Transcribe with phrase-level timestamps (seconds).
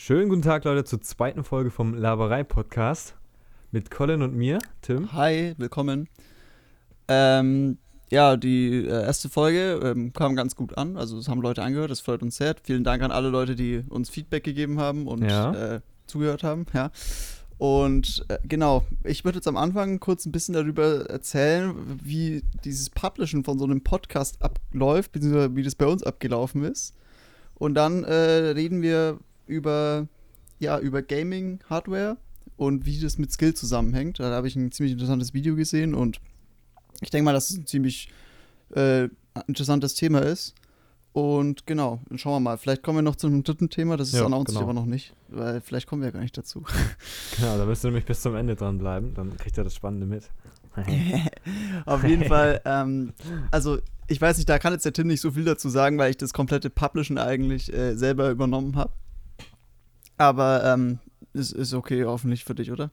[0.00, 3.16] Schönen guten Tag, Leute, zur zweiten Folge vom Laberei-Podcast
[3.72, 5.12] mit Colin und mir, Tim.
[5.12, 6.08] Hi, willkommen.
[7.08, 7.78] Ähm,
[8.08, 10.96] ja, die äh, erste Folge ähm, kam ganz gut an.
[10.96, 12.54] Also, es haben Leute angehört, das freut uns sehr.
[12.62, 15.74] Vielen Dank an alle Leute, die uns Feedback gegeben haben und Ja.
[15.74, 16.66] äh, zugehört haben.
[16.72, 16.92] Ja.
[17.58, 21.74] Und äh, genau, ich würde jetzt am Anfang kurz ein bisschen darüber erzählen,
[22.04, 26.94] wie dieses Publishen von so einem Podcast abläuft, beziehungsweise wie das bei uns abgelaufen ist.
[27.56, 29.18] Und dann äh, reden wir
[29.48, 30.06] über,
[30.58, 32.16] ja, über Gaming-Hardware
[32.56, 34.20] und wie das mit Skill zusammenhängt.
[34.20, 36.20] Da habe ich ein ziemlich interessantes Video gesehen und
[37.00, 38.08] ich denke mal, dass es ein ziemlich
[38.74, 39.08] äh,
[39.46, 40.54] interessantes Thema ist.
[41.12, 42.58] Und genau, dann schauen wir mal.
[42.58, 44.60] Vielleicht kommen wir noch zu einem dritten Thema, das ist Ja, announced genau.
[44.62, 46.64] aber noch nicht, weil vielleicht kommen wir ja gar nicht dazu.
[47.36, 50.28] Genau, da müsst ihr nämlich bis zum Ende dranbleiben, dann kriegt ihr das Spannende mit.
[51.86, 53.14] Auf jeden Fall, ähm,
[53.50, 56.10] also ich weiß nicht, da kann jetzt der Tim nicht so viel dazu sagen, weil
[56.10, 58.92] ich das komplette Publishen eigentlich äh, selber übernommen habe.
[60.18, 60.98] Aber ähm,
[61.32, 62.90] ist, ist okay, hoffentlich für dich, oder?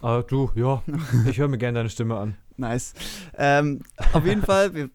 [0.00, 0.82] Aber du, ja,
[1.28, 2.36] ich höre mir gerne deine Stimme an.
[2.60, 2.92] Nice.
[3.36, 4.90] Ähm, auf jeden Fall, wir,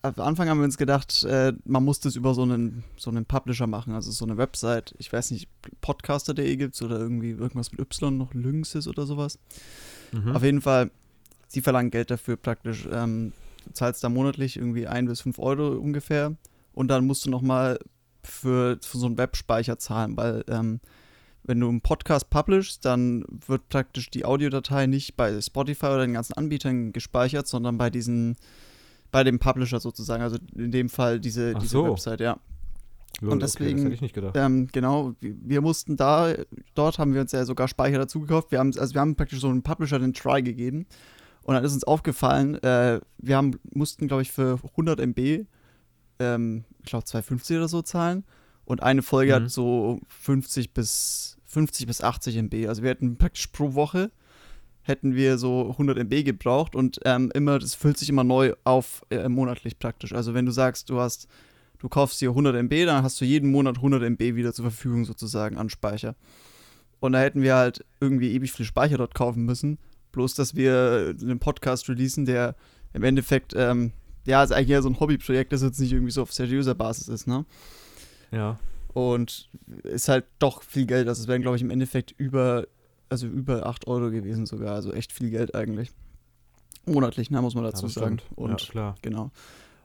[0.00, 3.26] am Anfang haben wir uns gedacht, äh, man muss das über so einen, so einen
[3.26, 4.94] Publisher machen, also so eine Website.
[4.96, 5.46] Ich weiß nicht,
[5.82, 9.38] podcaster.de gibt es oder irgendwie irgendwas mit Y noch, Lynxis oder sowas.
[10.12, 10.34] Mhm.
[10.34, 10.90] Auf jeden Fall,
[11.48, 12.88] sie verlangen Geld dafür praktisch.
[12.90, 13.34] Ähm,
[13.66, 16.34] du zahlst da monatlich irgendwie ein bis fünf Euro ungefähr
[16.72, 17.78] und dann musst du nochmal
[18.26, 20.80] für, für so einen Webspeicher zahlen, weil ähm,
[21.44, 26.14] wenn du einen Podcast publishst, dann wird praktisch die Audiodatei nicht bei Spotify oder den
[26.14, 28.36] ganzen Anbietern gespeichert, sondern bei diesen,
[29.12, 31.90] bei dem Publisher sozusagen, also in dem Fall diese, Ach diese so.
[31.90, 32.38] Website, ja.
[33.20, 34.36] Lol, und okay, deswegen- gedacht.
[34.36, 36.34] Ähm, genau, wir, wir mussten da,
[36.74, 38.50] dort haben wir uns ja sogar Speicher dazu gekauft.
[38.50, 40.86] Wir haben, also wir haben praktisch so einen Publisher den Try gegeben.
[41.42, 45.46] Und dann ist uns aufgefallen, äh, wir haben, mussten, glaube ich, für 100 MB,
[46.18, 48.24] ähm, ich glaube 250 oder so zahlen.
[48.64, 49.44] Und eine Folge Mhm.
[49.44, 52.66] hat so 50 bis, 50 bis 80 MB.
[52.68, 54.10] Also wir hätten praktisch pro Woche
[54.82, 59.02] hätten wir so 100 MB gebraucht und ähm, immer, das füllt sich immer neu auf,
[59.10, 60.12] äh, monatlich praktisch.
[60.12, 61.26] Also wenn du sagst, du hast
[61.78, 65.04] du kaufst dir 100 MB, dann hast du jeden Monat 100 MB wieder zur Verfügung
[65.04, 66.14] sozusagen an Speicher.
[67.00, 69.78] Und da hätten wir halt irgendwie ewig viel Speicher dort kaufen müssen.
[70.12, 72.54] Bloß, dass wir einen Podcast releasen, der
[72.92, 73.90] im Endeffekt, ähm,
[74.26, 77.08] ja, ist eigentlich eher so ein Hobbyprojekt, das jetzt nicht irgendwie so auf seriöser Basis
[77.08, 77.44] ist, ne?
[78.30, 78.58] Ja,
[78.92, 79.48] Und
[79.84, 81.08] ist halt doch viel Geld.
[81.08, 82.66] Also es wären, glaube ich, im Endeffekt über,
[83.08, 84.74] also über 8 Euro gewesen sogar.
[84.74, 85.92] Also echt viel Geld eigentlich.
[86.86, 88.18] Monatlich, ne, muss man ja, dazu das sagen.
[88.34, 88.94] Und ja, klar.
[89.02, 89.30] Genau.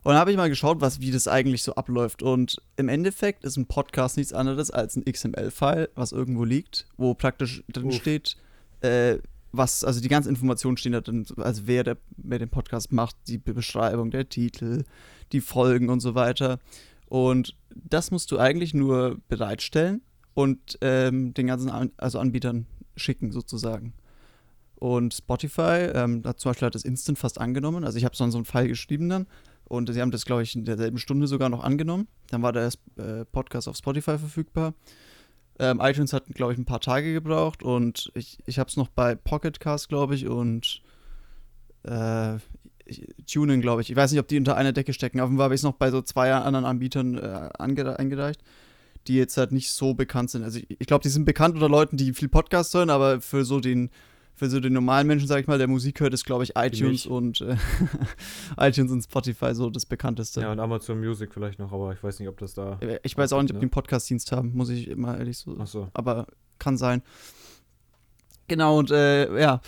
[0.04, 2.24] Und dann habe ich mal geschaut, was, wie das eigentlich so abläuft.
[2.24, 7.14] Und im Endeffekt ist ein Podcast nichts anderes als ein XML-File, was irgendwo liegt, wo
[7.14, 7.96] praktisch drin Uff.
[7.96, 8.36] steht,
[8.82, 9.20] äh,
[9.52, 13.16] was, also die ganzen Informationen stehen da drin, also wer, der, wer den Podcast macht,
[13.28, 14.84] die Be- Beschreibung, der Titel,
[15.32, 16.60] die Folgen und so weiter.
[17.08, 20.02] Und das musst du eigentlich nur bereitstellen
[20.34, 23.94] und ähm, den ganzen An also Anbietern schicken, sozusagen.
[24.76, 27.84] Und Spotify, ähm, hat zum Beispiel hat das Instant fast angenommen.
[27.84, 29.28] Also ich habe so einen Fall geschrieben dann
[29.66, 32.08] und sie haben das, glaube ich, in derselben Stunde sogar noch angenommen.
[32.30, 34.74] Dann war der äh, Podcast auf Spotify verfügbar.
[35.62, 38.88] Ähm, iTunes hat, glaube ich, ein paar Tage gebraucht und ich, ich habe es noch
[38.88, 40.82] bei Pocketcast, glaube ich, und
[41.84, 42.40] äh,
[43.32, 43.92] Tuning, glaube ich.
[43.92, 45.20] Ich weiß nicht, ob die unter einer Decke stecken.
[45.20, 48.42] Auf jeden habe ich es noch bei so zwei anderen Anbietern äh, eingereicht,
[49.08, 50.44] die jetzt halt nicht so bekannt sind.
[50.44, 53.46] Also ich, ich glaube, die sind bekannt unter Leuten, die viel Podcast hören, aber für
[53.46, 53.92] so den
[54.42, 57.06] für so den normalen Menschen, sag ich mal, der Musik hört, ist, glaube ich, iTunes
[57.06, 57.58] und äh,
[58.58, 60.42] iTunes und Spotify so das bekannteste.
[60.42, 62.80] Ja, und Amazon Music vielleicht noch, aber ich weiß nicht, ob das da.
[63.04, 65.90] Ich weiß auch nicht, ob die einen Podcast-Dienst haben, muss ich immer ehrlich so Achso.
[65.94, 66.26] aber
[66.58, 67.04] kann sein.
[68.48, 69.62] Genau, und äh, ja,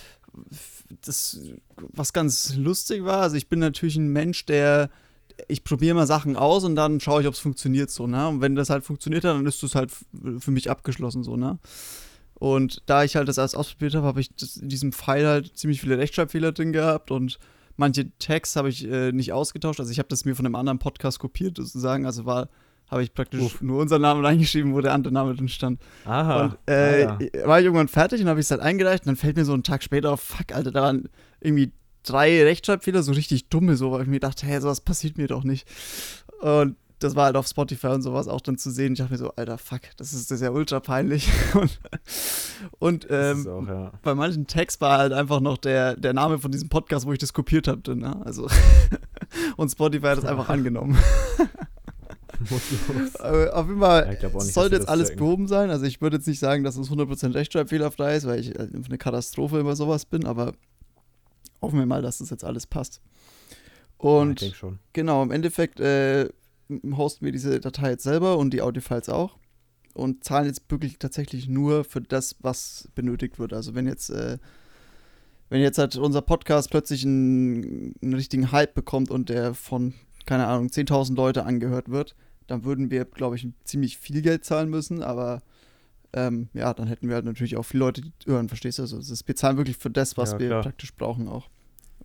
[1.03, 1.39] das,
[1.77, 4.89] was ganz lustig war, also ich bin natürlich ein Mensch, der,
[5.47, 8.27] ich probiere mal Sachen aus und dann schaue ich, ob es funktioniert so, ne?
[8.27, 9.91] Und wenn das halt funktioniert hat, dann ist das halt
[10.39, 11.59] für mich abgeschlossen so, ne?
[12.43, 14.29] Und da ich halt das erst ausprobiert habe, habe ich
[14.61, 17.39] in diesem File halt ziemlich viele Rechtschreibfehler drin gehabt und
[17.77, 19.79] manche Tags habe ich äh, nicht ausgetauscht.
[19.79, 22.49] Also ich habe das mir von einem anderen Podcast kopiert sozusagen, also war
[22.89, 23.61] habe ich praktisch Uff.
[23.61, 25.79] nur unseren Namen reingeschrieben, wo der andere Name drin stand.
[26.03, 26.43] Aha.
[26.43, 27.47] Und äh, ah, ja.
[27.47, 29.53] war ich irgendwann fertig und habe ich es halt eingereicht und dann fällt mir so
[29.53, 31.07] einen Tag später auf, fuck, Alter, da waren
[31.39, 31.71] irgendwie
[32.05, 35.45] drei Rechtschreibfehler, so richtig dumme, so, weil ich mir dachte, hey, sowas passiert mir doch
[35.45, 35.65] nicht.
[36.41, 38.93] Und das war halt auf Spotify und sowas auch dann zu sehen.
[38.93, 41.29] Ich dachte mir so, Alter, fuck, das ist das ist ja ultra peinlich.
[41.53, 41.79] und
[42.79, 43.91] und ähm, auch, ja.
[44.01, 47.19] bei manchen Tags war halt einfach noch der, der Name von diesem Podcast, wo ich
[47.19, 47.95] das kopiert habe.
[47.95, 48.21] Ne?
[48.25, 48.47] Also
[49.57, 50.97] und Spotify hat das einfach angenommen.
[53.19, 55.19] Äh, auf jeden Fall Ja, nicht, sollte jetzt alles checken.
[55.23, 55.69] behoben sein.
[55.69, 58.97] Also ich würde jetzt nicht sagen, dass es 100% rechtschreibfehlerfrei ist, weil ich äh, eine
[58.97, 60.53] Katastrophe über sowas bin, aber
[61.61, 63.01] hoffen wir mal, dass das jetzt alles passt.
[64.01, 64.79] Ja, Und schon.
[64.91, 66.27] genau, im Endeffekt äh,
[66.69, 69.37] hosten wir diese Datei jetzt selber und die Audiofiles auch.
[69.93, 73.53] und zahlen jetzt wirklich tatsächlich nur für das, was benötigt wird.
[73.53, 74.39] Also wenn jetzt, äh,
[75.49, 79.93] wenn jetzt halt unser Podcast plötzlich einen, einen richtigen Hype bekommt und der von,
[80.25, 82.15] keine Ahnung, 10.000 Leute angehört wird,
[82.47, 85.43] dann würden wir, glaube ich, ziemlich viel Geld zahlen müssen, aber
[86.11, 88.83] ähm, ja, dann hätten wir halt natürlich auch viele Leute, die hören, verstehst du?
[88.83, 91.49] Also wir zahlen wirklich für das, was Ja, wir praktisch brauchen auch.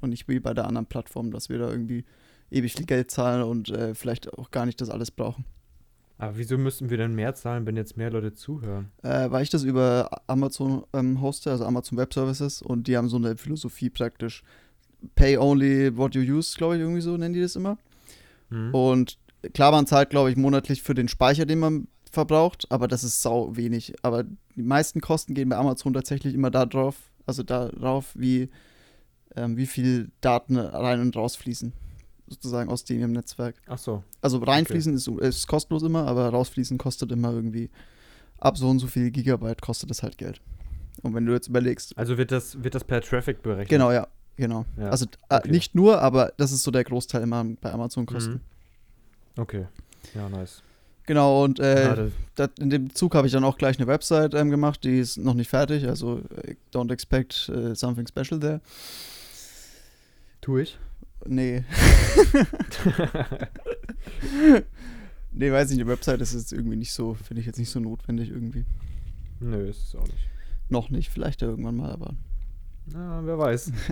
[0.01, 2.05] Und nicht wie bei der anderen Plattform, dass wir da irgendwie
[2.51, 5.45] ewig viel Geld zahlen und äh, vielleicht auch gar nicht das alles brauchen.
[6.19, 8.91] Aber wieso müssten wir denn mehr zahlen, wenn jetzt mehr Leute zuhören?
[9.03, 13.09] Äh, weil ich das über Amazon ähm, hoste, also Amazon Web Services, und die haben
[13.09, 14.43] so eine Philosophie praktisch.
[15.15, 17.79] Pay only what you use, glaube ich, irgendwie so nennen die das immer.
[18.51, 18.75] Hm?
[18.75, 19.17] Und
[19.55, 23.23] klar, man zahlt, glaube ich, monatlich für den Speicher, den man verbraucht, aber das ist
[23.23, 23.95] sau wenig.
[24.03, 26.97] Aber die meisten Kosten gehen bei Amazon tatsächlich immer darauf,
[27.27, 28.49] also darauf, wie,
[29.37, 31.73] ähm, wie viel Daten rein und rausfließen.
[32.29, 33.57] Sozusagen aus dem Netzwerk.
[33.67, 34.03] Ach so.
[34.21, 37.71] Also reinfließen ist, ist kostenlos immer, aber rausfließen kostet immer irgendwie
[38.39, 40.41] ab so und so viel Gigabyte kostet das halt Geld.
[41.03, 43.69] Und wenn du jetzt überlegst, Also wird das, wird das per Traffic berechnet?
[43.69, 44.65] genau, ja, genau.
[44.77, 45.51] Ja, Also äh, okay.
[45.51, 48.43] nicht nur, aber das ist so der Großteil immer bei Amazon kosten.
[49.37, 49.41] Mhm.
[49.43, 49.67] Okay.
[50.15, 50.63] Ja, nice.
[51.07, 54.51] Genau, und äh, dat, in dem Zug habe ich dann auch gleich eine Website ähm,
[54.51, 58.61] gemacht, die ist noch nicht fertig, also äh, don't expect äh, something special there.
[60.43, 60.79] tu ich.
[61.27, 61.63] Nee.
[65.33, 67.81] nee, weiß nicht, die Website ist jetzt irgendwie nicht so, finde ich jetzt nicht so
[67.81, 68.65] notwendig irgendwie.
[69.41, 70.29] Nö, ist es auch nicht.
[70.69, 72.15] Noch nicht, vielleicht ja irgendwann mal, aber.
[72.87, 73.73] Na, wer weiß.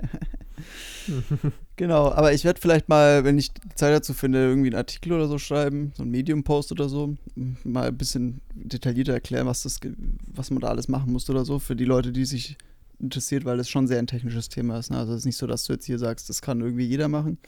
[1.77, 5.13] Genau, aber ich werde vielleicht mal, wenn ich die Zeit dazu finde, irgendwie einen Artikel
[5.13, 7.17] oder so schreiben, so einen Medium-Post oder so,
[7.65, 9.81] mal ein bisschen detaillierter erklären, was, das,
[10.27, 12.57] was man da alles machen muss oder so, für die Leute, die sich
[12.99, 14.91] interessiert, weil das schon sehr ein technisches Thema ist.
[14.91, 14.99] Ne?
[14.99, 17.39] Also es ist nicht so, dass du jetzt hier sagst, das kann irgendwie jeder machen.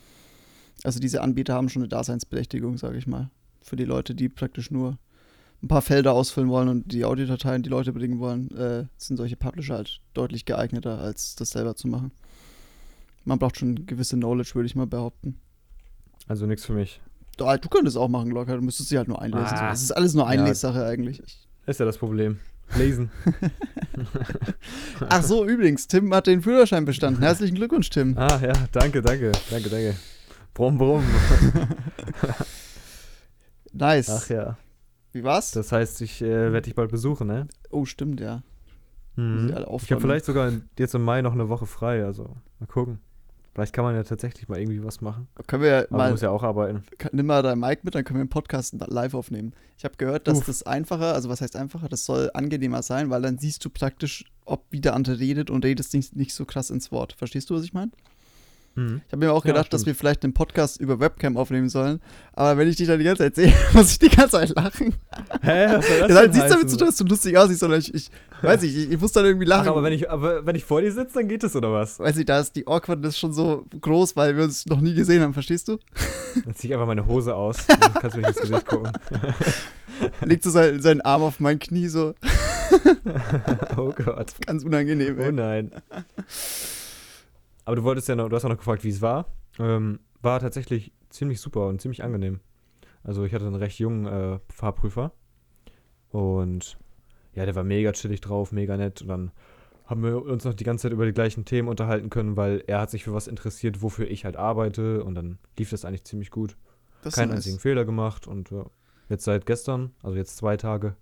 [0.84, 3.30] Also diese Anbieter haben schon eine Daseinsberechtigung, sage ich mal,
[3.62, 4.98] für die Leute, die praktisch nur
[5.62, 9.36] ein paar Felder ausfüllen wollen und die Audiodateien, die Leute bringen wollen, äh, sind solche
[9.36, 12.12] Publisher halt deutlich geeigneter, als das selber zu machen.
[13.24, 15.36] Man braucht schon gewisse Knowledge, würde ich mal behaupten.
[16.28, 17.00] Also nichts für mich.
[17.36, 18.56] Du, du könntest auch machen, locker.
[18.56, 19.48] Du müsstest sie halt nur einlesen.
[19.48, 19.54] so.
[19.54, 19.70] Ah.
[19.70, 20.30] Das ist alles nur Ja.
[20.30, 21.20] Einlessache eigentlich.
[21.66, 22.38] Ist ja das Problem.
[22.76, 23.10] Lesen.
[25.08, 27.22] Ach so, übrigens, Tim hat den Führerschein bestanden.
[27.22, 28.16] Herzlichen Glückwunsch, Tim.
[28.18, 29.94] ah, ja, danke, danke, danke, danke.
[30.54, 31.04] Brumm, brumm.
[33.72, 34.10] Nice.
[34.10, 34.58] Ach ja.
[35.12, 35.52] Wie war's?
[35.52, 37.48] Das heißt, ich äh, werde dich bald besuchen, ne?
[37.70, 38.42] oh, stimmt, ja.
[39.16, 39.52] Mhm.
[39.82, 43.00] Ich habe vielleicht sogar jetzt im Mai noch eine Woche frei, also mal gucken.
[43.58, 45.26] Vielleicht kann man ja tatsächlich mal irgendwie was machen.
[45.48, 46.84] Können wir ja Aber man mal, muss ja auch arbeiten.
[46.96, 49.52] kann- nimm mal dein Mic mit, dann können wir einen Podcast live aufnehmen.
[49.76, 50.46] Ich habe gehört, dass Uff.
[50.46, 54.24] das einfacher, also was heißt einfacher, das soll angenehmer sein, weil dann siehst du praktisch,
[54.44, 57.14] ob wie der andere redet und redest nicht, nicht so krass ins Wort.
[57.14, 57.90] Verstehst du, was ich meine?
[58.78, 59.00] Mhm.
[59.06, 59.96] Ich habe mir auch Ja, gedacht, dass stimmt.
[59.96, 62.00] wir vielleicht einen Podcast über Webcam aufnehmen sollen.
[62.32, 64.94] Aber wenn ich dich dann die ganze Zeit sehe, muss ich die ganze Zeit lachen.
[65.42, 65.66] Hä?
[65.76, 66.78] Was soll das denn nichts damit zu heißen?
[66.78, 68.10] tun, dass du lustig aussiehst, sondern ich, ich
[68.42, 69.68] weiß nicht, ich, ich muss dann irgendwie Ach, lachen.
[69.68, 71.98] aber wenn ich, aber wenn ich vor dir sitze, dann geht es, oder was?
[71.98, 75.22] weiß nicht, da ist die Awkwardness schon so groß, weil wir uns noch nie gesehen
[75.22, 75.78] haben, verstehst du?
[76.44, 77.66] Dann zieh ich einfach meine Hose aus.
[77.66, 78.92] Dann kannst du nicht ins Gesicht gucken.
[80.24, 82.14] Legt so sein, seinen Arm auf mein Knie, so
[83.76, 84.32] Oh Gott.
[84.46, 85.16] ganz unangenehm.
[85.18, 85.32] Oh Ey.
[85.32, 85.70] nein.
[87.68, 89.26] Aber du wolltest ja noch, du hast ja noch gefragt, wie es war.
[89.58, 92.40] Ähm, war tatsächlich ziemlich super und ziemlich angenehm.
[93.04, 95.12] Also ich hatte einen recht jungen äh, Fahrprüfer.
[96.08, 96.78] Und
[97.34, 99.02] ja, der war mega chillig drauf, mega nett.
[99.02, 99.32] Und dann
[99.84, 102.80] haben wir uns noch die ganze Zeit über die gleichen Themen unterhalten können, weil er
[102.80, 105.04] hat sich für was interessiert, wofür ich halt arbeite.
[105.04, 106.56] Und dann lief das eigentlich ziemlich gut.
[107.02, 107.36] Das Keinen nice.
[107.36, 108.26] einzigen Fehler gemacht.
[108.26, 108.64] Und ja,
[109.10, 110.96] jetzt seit gestern, also jetzt zwei Tage,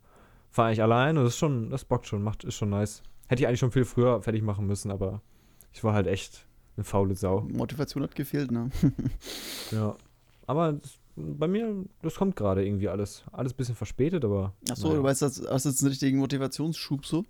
[0.51, 1.17] fahre ich allein.
[1.17, 3.05] Und das ist schon, das bockt schon, macht, ist schon nice.
[3.29, 5.23] Hätte ich eigentlich schon viel früher fertig machen müssen, aber
[5.73, 7.43] ich war halt echt eine faule Sau.
[7.53, 8.71] Motivation hat gefehlt, ne?
[9.73, 9.97] Ja.
[10.47, 13.25] Aber das, bei mir, das kommt gerade irgendwie alles.
[13.33, 14.53] Alles ein bisschen verspätet, aber.
[14.71, 14.99] Achso, naja.
[14.99, 17.25] du weißt, hast jetzt einen richtigen Motivationsschub so?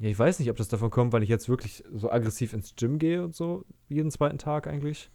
[0.00, 2.76] Ja, ich weiß nicht, ob das davon kommt, weil ich jetzt wirklich so aggressiv ins
[2.76, 5.10] Gym gehe und so, jeden zweiten Tag eigentlich.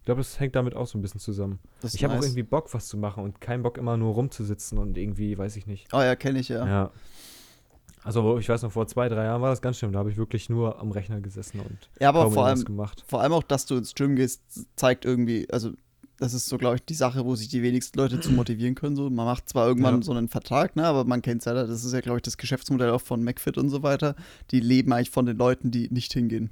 [0.00, 1.60] Ich glaube, das hängt damit auch so ein bisschen zusammen.
[1.82, 4.98] Ich habe auch irgendwie Bock, was zu machen und keinen Bock, immer nur rumzusitzen und
[4.98, 5.88] irgendwie, weiß ich nicht.
[5.94, 6.66] Oh ja, kenne ich ja.
[6.66, 6.90] Ja.
[8.04, 9.92] Also, ich weiß noch, vor zwei, drei Jahren war das ganz schlimm.
[9.92, 13.02] Da habe ich wirklich nur am Rechner gesessen und Ja, aber vor allem, gemacht.
[13.06, 14.42] vor allem auch, dass du ins Gym gehst,
[14.76, 15.70] zeigt irgendwie, also
[16.18, 18.94] das ist so, glaube ich, die Sache, wo sich die wenigsten Leute zu motivieren können.
[18.94, 19.10] So.
[19.10, 20.02] Man macht zwar irgendwann Ja.
[20.02, 22.36] so einen Vertrag, ne, aber man kennt es ja, das ist ja, glaube ich, das
[22.36, 24.14] Geschäftsmodell auch von McFit und so weiter.
[24.52, 26.50] Die leben eigentlich von den Leuten, die nicht hingehen.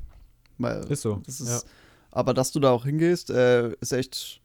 [0.58, 1.22] Weil Ist so.
[1.26, 1.70] Das ist, ja.
[2.10, 4.40] Aber dass du da auch hingehst, äh, ist echt,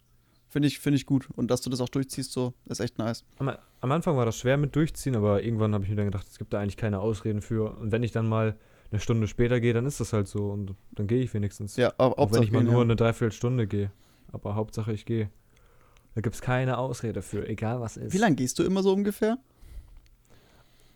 [0.49, 1.27] finde ich, finde ich gut.
[1.35, 3.23] Und dass du das auch durchziehst, so, ist echt nice.
[3.39, 6.27] Am, am Anfang war das schwer mit durchziehen, aber irgendwann habe ich mir dann gedacht,
[6.29, 7.77] es gibt da eigentlich keine Ausreden für.
[7.77, 8.55] Und wenn ich dann mal
[8.91, 11.75] eine Stunde später gehe, dann ist das halt so und dann gehe ich wenigstens.
[11.75, 12.81] Ja, aber Auch wenn ich mal gehen, nur ja.
[12.83, 13.91] eine Dreiviertelstunde gehe.
[14.31, 15.29] Aber Hauptsache ich gehe.
[16.15, 18.13] Da gibt es keine Ausrede für, egal was ist.
[18.13, 19.37] Wie lange gehst du immer so ungefähr?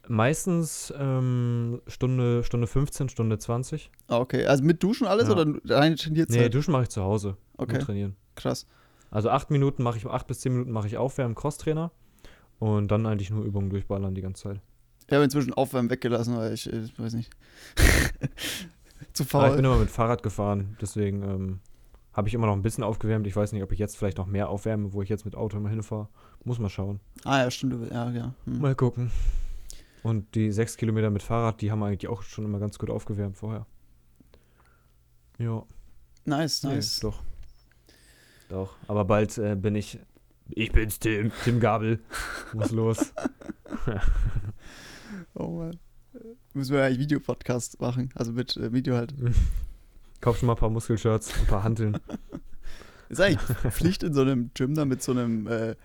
[0.07, 3.91] Meistens ähm, Stunde, Stunde 15, Stunde 20.
[4.07, 4.45] Ah, okay.
[4.45, 5.35] Also mit Duschen alles Ja.
[5.35, 7.37] oder rein trainiert Nee, duschen mache ich zu Hause.
[7.57, 8.15] Okay, trainieren.
[8.35, 8.65] krass.
[9.11, 11.91] Also acht Minuten mache ich, acht bis zehn Minuten mache ich Aufwärmen, Crosstrainer.
[12.61, 14.61] Und dann eigentlich nur Übungen durchballern die ganze Zeit.
[15.07, 17.31] Ich habe inzwischen Aufwärmen weggelassen, weil ich, äh, weiß nicht.
[19.13, 19.73] Zu Aber ich bin faul.
[19.73, 21.59] immer mit Fahrrad gefahren, deswegen ähm,
[22.13, 23.25] habe ich immer noch ein bisschen aufgewärmt.
[23.25, 25.57] Ich weiß nicht, ob ich jetzt vielleicht noch mehr aufwärme, wo ich jetzt mit Auto
[25.57, 26.07] immer hinfahre.
[26.43, 26.99] Muss mal schauen.
[27.25, 27.91] Ah ja, stimmt.
[27.91, 28.33] Ja, ja.
[28.45, 28.61] Hm.
[28.61, 29.11] Mal gucken.
[30.03, 33.37] Und die sechs Kilometer mit Fahrrad, die haben eigentlich auch schon immer ganz gut aufgewärmt
[33.37, 33.65] vorher.
[35.39, 35.63] Ja,
[36.25, 36.99] Nice, nee, nice.
[36.99, 37.23] doch.
[38.49, 38.75] Doch.
[38.87, 39.99] Aber bald äh, bin ich.
[40.53, 41.31] Ich bin's, Tim.
[41.43, 41.99] Tim Gabel.
[42.53, 43.13] Muss los.
[45.33, 45.79] Oh Mann.
[46.53, 48.09] Müssen wir eigentlich Videopodcast machen.
[48.15, 49.13] Also mit äh, Video halt.
[50.21, 51.97] Kauf schon mal ein paar Muskelshirts, ein paar Hanteln.
[53.09, 53.41] Ist eigentlich
[53.73, 55.75] Pflicht in so einem Gym da mit so einem äh,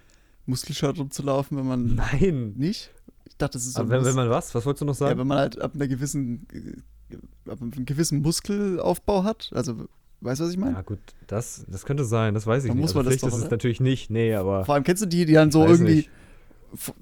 [0.46, 2.54] Muskelshirt rumzulaufen, wenn man Nein.
[2.56, 2.90] nicht?
[3.24, 4.54] Ich dachte, das ist so Aber wenn, wenn man was?
[4.54, 5.18] Was wolltest du noch ja, sagen?
[5.18, 9.50] wenn man halt ab einer gewissen äh, ab einem gewissen Muskelaufbau hat.
[9.54, 9.88] Also,
[10.20, 10.74] weißt du, was ich meine?
[10.74, 12.84] Ja, gut, das, das könnte sein, das weiß ich Dann nicht.
[12.84, 13.50] muss man das Pflicht doch, ist es oder?
[13.50, 14.64] natürlich nicht, nee, aber.
[14.64, 16.10] Vor allem kennst du die, die dann so irgendwie, nicht.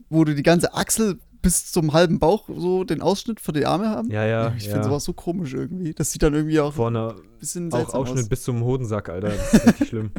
[0.08, 3.88] wo du die ganze Achsel bis zum halben Bauch so den Ausschnitt für die Arme
[3.88, 4.10] haben?
[4.10, 4.54] Ja, ja.
[4.56, 4.72] ich ja.
[4.72, 5.92] finde sowas so komisch irgendwie.
[5.92, 8.28] Das sieht dann irgendwie auch Vorne ein bisschen auch Ausschnitt aus.
[8.28, 9.28] bis zum Hodensack, Alter.
[9.28, 10.10] Das ist richtig schlimm.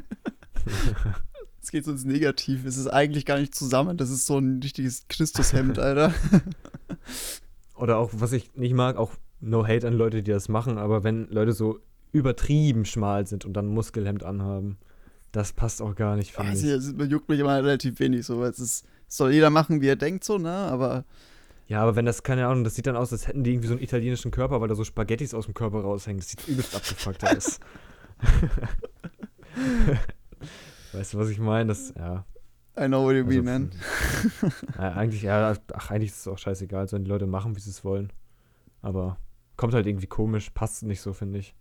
[1.62, 2.64] Es geht so ins Negativ.
[2.66, 3.98] Es ist eigentlich gar nicht zusammen.
[3.98, 6.14] Das ist so ein richtiges Christushemd, Alter.
[7.76, 11.04] Oder auch, was ich nicht mag, auch no hate an Leute, die das machen, aber
[11.04, 11.80] wenn Leute so
[12.16, 14.78] übertrieben schmal sind und dann ein Muskelhemd anhaben,
[15.32, 16.98] das passt auch gar nicht, finde Also, ich.
[16.98, 18.40] man juckt mich immer relativ wenig so.
[18.40, 20.50] weil Es ist, soll jeder machen, wie er denkt, so, ne?
[20.52, 21.04] Aber
[21.68, 23.74] Ja, aber wenn das, keine Ahnung, das sieht dann aus, als hätten die irgendwie so
[23.74, 26.20] einen italienischen Körper, weil da so Spaghettis aus dem Körper raushängen.
[26.20, 27.60] Das sieht übelst abgefuckt aus.
[30.94, 31.68] weißt du, was ich meine?
[31.68, 32.26] Das, ja.
[32.78, 33.72] I know what you Also, mean, man.
[34.78, 37.70] Ja, eigentlich, ja, ach, eigentlich ist es auch scheißegal, sollen die Leute machen, wie sie
[37.70, 38.12] es wollen.
[38.82, 39.18] Aber
[39.58, 41.56] kommt halt irgendwie komisch, passt nicht so, finde ich.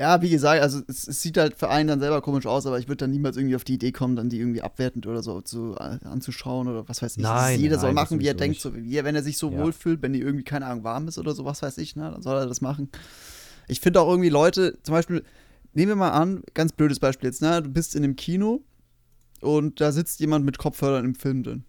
[0.00, 2.78] Ja, wie gesagt, also es, es sieht halt für einen dann selber komisch aus, aber
[2.78, 5.42] ich würde dann niemals irgendwie auf die Idee kommen, dann die irgendwie abwertend oder so
[5.42, 7.22] zu, äh, anzuschauen oder was weiß ich.
[7.22, 9.36] Nein, jeder soll nein, das machen, wie er denkt, so wie er, wenn er sich
[9.36, 9.58] so Ja.
[9.58, 12.22] wohlfühlt, wenn die irgendwie, keine Ahnung, warm ist oder so, was weiß ich, ne, dann
[12.22, 12.88] soll er das machen.
[13.68, 15.22] Ich finde auch irgendwie Leute, zum Beispiel,
[15.74, 18.62] nehmen wir mal an, ganz blödes Beispiel jetzt, ne, du bist in einem Kino
[19.42, 21.64] und da sitzt jemand mit Kopfhörern im Film drin.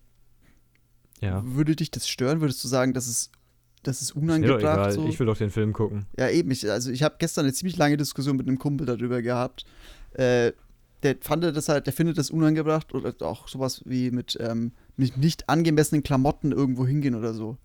[1.19, 1.43] Ja.
[1.45, 2.39] Würde dich das stören?
[2.39, 3.29] Würdest du sagen, das ist,
[3.83, 4.61] das ist Ist mir doch unangebracht?
[4.61, 4.91] egal.
[4.91, 5.05] so?
[5.07, 6.05] Ich will doch den Film gucken.
[6.17, 6.51] Ja, eben.
[6.51, 9.65] Ich, also ich habe gestern eine ziemlich lange Diskussion mit einem Kumpel darüber gehabt.
[10.13, 10.51] Äh,
[11.03, 15.17] der fand das halt, der findet das unangebracht oder auch sowas wie mit, ähm, mit
[15.17, 17.57] nicht angemessenen Klamotten irgendwo hingehen oder so.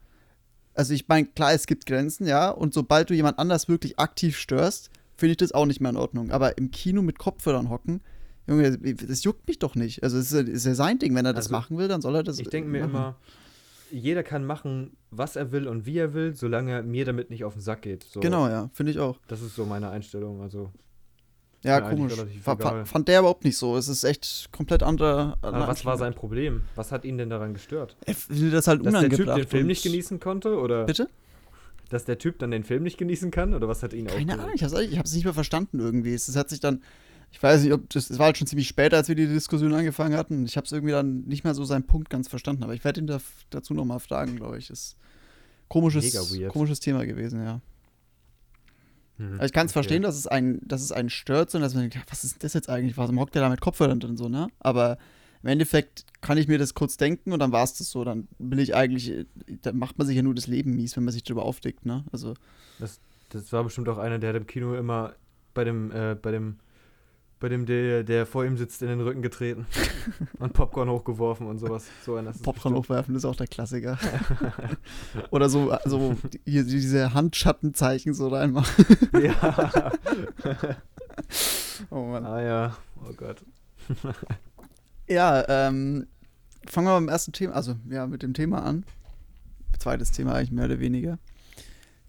[0.75, 4.37] Also ich meine, klar, es gibt Grenzen, ja, und sobald du jemand anders wirklich aktiv
[4.39, 6.31] störst, finde ich das auch nicht mehr in Ordnung.
[6.31, 8.01] Aber im Kino mit Kopfhörern hocken,
[8.47, 10.03] Junge, das juckt mich doch nicht.
[10.03, 12.01] Also es ist, ja- ist ja sein Ding, wenn er das Also, machen will, dann
[12.01, 13.17] soll er das Ich denke mir immer,
[13.91, 17.45] jeder kann machen, was er will und wie er will, solange er mir damit nicht
[17.45, 18.05] auf den Sack geht.
[18.05, 19.19] So, Genau, ja, finde ich auch.
[19.29, 20.41] Das ist so meine Einstellung.
[20.43, 20.71] Also,
[21.63, 22.15] Ja, komisch.
[22.85, 23.77] fand der überhaupt nicht so.
[23.77, 25.39] Es ist echt komplett anderer.
[25.43, 26.63] aber was war sein Problem?
[26.75, 27.97] Was hat ihn denn daran gestört?
[28.07, 30.59] Er findet das halt Dass der Typ den Film nicht genießen konnte?
[30.59, 31.09] Oder Bitte?
[31.89, 33.55] dass der Typ dann den Film nicht genießen kann?
[33.55, 34.41] Oder was hat ihn Keine aufgeregt?
[34.41, 36.15] Ahnung, ich hab's, ich hab's nicht mehr verstanden irgendwie.
[36.15, 36.83] Es, es hat sich dann,
[37.37, 39.75] ich weiß nicht, ob das, es war halt schon ziemlich spät, als wir die Diskussion
[39.75, 40.47] angefangen hatten.
[40.47, 42.63] Ich hab's irgendwie dann nicht mehr so seinen Punkt ganz verstanden.
[42.63, 43.19] Aber ich werde ihn da,
[43.51, 44.71] dazu nochmal fragen, glaube ich.
[44.71, 44.97] Ist
[45.69, 46.05] komisches,
[46.49, 47.61] komisches Thema gewesen, ja.
[49.19, 49.75] Mhm, Also ich kann es okay.
[49.75, 52.55] verstehen, dass es einen, dass es einen stört und dass man denkt, was ist das
[52.55, 52.97] jetzt eigentlich?
[52.97, 54.49] Warum hockt der da mit Kopfhörern drin so, ne?
[54.61, 54.97] Aber
[55.43, 58.03] im Endeffekt kann ich mir das kurz denken und dann war es das so.
[58.03, 59.27] Dann will ich eigentlich, äh,
[59.61, 62.07] da macht man sich ja nur das Leben mies, wenn man sich drüber aufregt, ne?
[62.13, 62.33] Also,
[63.29, 65.13] Das war bestimmt auch einer, der hat im Kino immer
[65.53, 66.57] bei dem, äh, bei dem,
[67.39, 69.67] bei dem, der, der vor ihm sitzt, in den Rücken getreten
[70.39, 71.87] und Popcorn hochgeworfen und sowas.
[72.05, 72.77] So einer Popcorn bestimmt.
[72.77, 73.99] hochwerfen ist auch der Klassiker.
[75.31, 78.87] Oder so, so hier, diese Handschattenzeichen so reinmachen.
[79.23, 79.93] ja.
[81.91, 82.25] Oh Mann.
[82.25, 82.77] ah ja,
[83.07, 83.45] oh Gott.
[85.09, 86.07] Ja, ähm,
[86.67, 88.85] fangen wir beim ersten Thema, also ja, mit dem Thema an.
[89.79, 91.19] Zweites Thema eigentlich mehr oder weniger.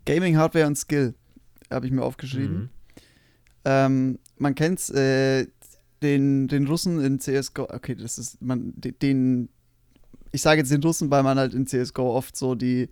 [0.06, 1.16] Gaming, Hardware und Skill
[1.70, 2.58] habe ich mir aufgeschrieben.
[2.58, 2.70] Mhm.
[3.70, 5.46] Ähm, man kennt äh,
[6.02, 7.64] den, den Russen in CSGO.
[7.64, 9.50] Okay, das ist man de- den.
[10.32, 12.88] Ich sage jetzt den Russen, weil man halt in CSGO oft so die,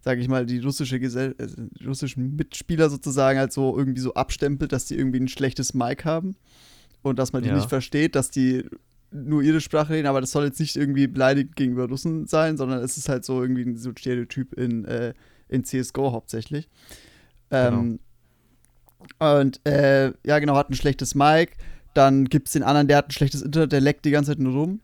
[0.00, 4.72] sage ich mal, die russische Gesell äh, russischen Mitspieler sozusagen halt so irgendwie so abstempelt,
[4.72, 6.36] dass die irgendwie ein schlechtes Mic haben
[7.02, 7.54] und dass man die Ja.
[7.54, 8.64] nicht versteht, dass die
[9.12, 12.82] nur ihre Sprache reden, aber das soll jetzt nicht irgendwie beleidigend gegenüber Russen sein, sondern
[12.82, 15.14] es ist halt so irgendwie ein so ein Stereotyp in, äh,
[15.48, 16.68] in CSGO hauptsächlich.
[17.50, 17.98] Ähm,
[19.18, 21.52] und äh, ja, genau, hat ein schlechtes Mic.
[21.94, 24.38] Dann gibt es den anderen, der hat ein schlechtes Internet, der leckt die ganze Zeit
[24.38, 24.80] nur rum.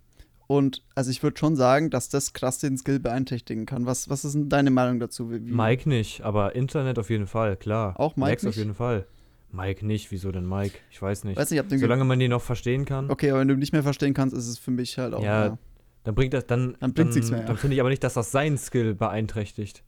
[0.48, 3.86] Und also ich würde schon sagen, dass das krass den Skill beeinträchtigen kann.
[3.86, 5.30] Was, was ist denn deine Meinung dazu?
[5.30, 7.98] Wie, Mike nicht, aber Internet auf jeden Fall, klar.
[7.98, 8.50] Auch Mike Max nicht?
[8.50, 9.06] auf jeden Fall.
[9.50, 10.78] Mike nicht, wieso denn Mike?
[10.90, 11.36] Ich weiß nicht.
[11.36, 13.82] Weiß nicht, Solange man den noch verstehen kann, Okay, aber wenn du ihn nicht mehr
[13.82, 15.22] verstehen kannst, ist es für mich halt auch.
[15.22, 15.58] Ja,
[16.04, 17.46] dann bringt das, dann, Dann bringt's nichts mehr, ja.
[17.46, 19.82] Dann finde ich aber nicht, dass das seinen Skill beeinträchtigt.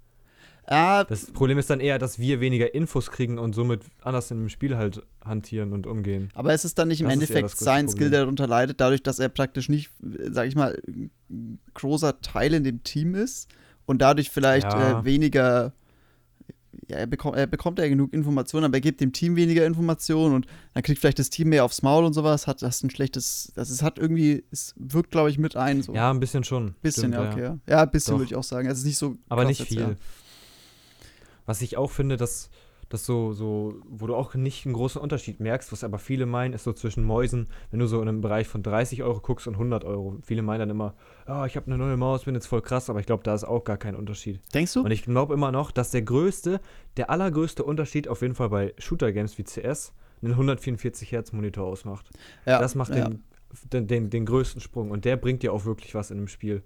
[0.71, 4.37] Ah, Das Problem ist dann eher, dass wir weniger Infos kriegen und somit anders in
[4.39, 6.29] dem Spiel halt hantieren und umgehen.
[6.35, 9.19] aber ist es dann nicht im Das Endeffekt sein Skill, der darunter leidet, dadurch, dass
[9.19, 9.91] er praktisch nicht,
[10.31, 10.79] sag ich mal,
[11.31, 13.49] ein großer Teil in dem Team ist
[13.87, 15.01] und dadurch vielleicht Ja.
[15.01, 15.73] äh, weniger.
[16.87, 20.35] Ja, er bekommt, er bekommt ja genug Informationen, aber er gibt dem Team weniger Informationen
[20.35, 23.53] und dann kriegt vielleicht das Team mehr aufs Maul und sowas, hat das ein schlechtes,
[23.57, 25.83] das ist, hat irgendwie, es wirkt, glaube ich, mit ein.
[25.83, 25.93] So.
[25.95, 26.75] Ja, ein bisschen schon.
[26.81, 27.59] bisschen, Stimmt, ja, okay, ja.
[27.69, 28.69] Ja, ein bisschen würde ich auch sagen.
[28.69, 29.17] Es ist nicht so.
[29.29, 29.81] Aber krass nicht jetzt, viel.
[29.81, 29.95] ja.
[31.49, 32.51] Was ich auch finde, dass,
[32.91, 36.53] dass so, so, wo du auch nicht einen großen Unterschied merkst, was aber viele meinen,
[36.53, 39.55] ist so zwischen Mäusen, wenn du so in einem Bereich von 30 Euro guckst und
[39.55, 40.19] 100 Euro.
[40.23, 43.01] Viele meinen dann immer, ah, ich habe eine neue Maus, bin jetzt voll krass, aber
[43.01, 44.43] ich glaube, da ist auch gar kein Unterschied.
[44.53, 44.83] Denkst du?
[44.83, 46.61] Und ich glaube immer noch, dass der größte,
[46.99, 52.11] der allergrößte Unterschied auf jeden Fall bei Shooter-Games wie CS einen 144 Hertz Monitor ausmacht.
[52.45, 53.09] ja, das macht ja.
[53.09, 53.23] den,
[53.73, 56.63] den, den, den größten Sprung und der bringt dir auch wirklich was in dem Spiel.